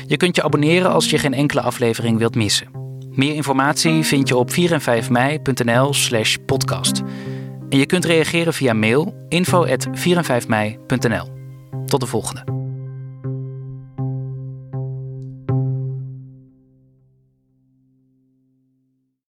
Je 0.07 0.17
kunt 0.17 0.35
je 0.35 0.43
abonneren 0.43 0.91
als 0.91 1.09
je 1.09 1.17
geen 1.17 1.33
enkele 1.33 1.61
aflevering 1.61 2.17
wilt 2.17 2.35
missen. 2.35 2.67
Meer 3.09 3.35
informatie 3.35 4.03
vind 4.03 4.27
je 4.27 4.37
op 4.37 4.51
4 4.51 4.71
en 4.71 4.81
5 4.81 5.09
mei.nl 5.09 5.93
slash 5.93 6.35
podcast. 6.45 7.01
En 7.69 7.77
je 7.77 7.85
kunt 7.85 8.05
reageren 8.05 8.53
via 8.53 8.73
mail 8.73 9.25
info 9.29 9.65
4 9.91 10.17
en 10.17 10.25
5 10.25 10.47
mei.nl. 10.47 11.27
Tot 11.85 11.99
de 11.99 12.05
volgende. 12.05 12.58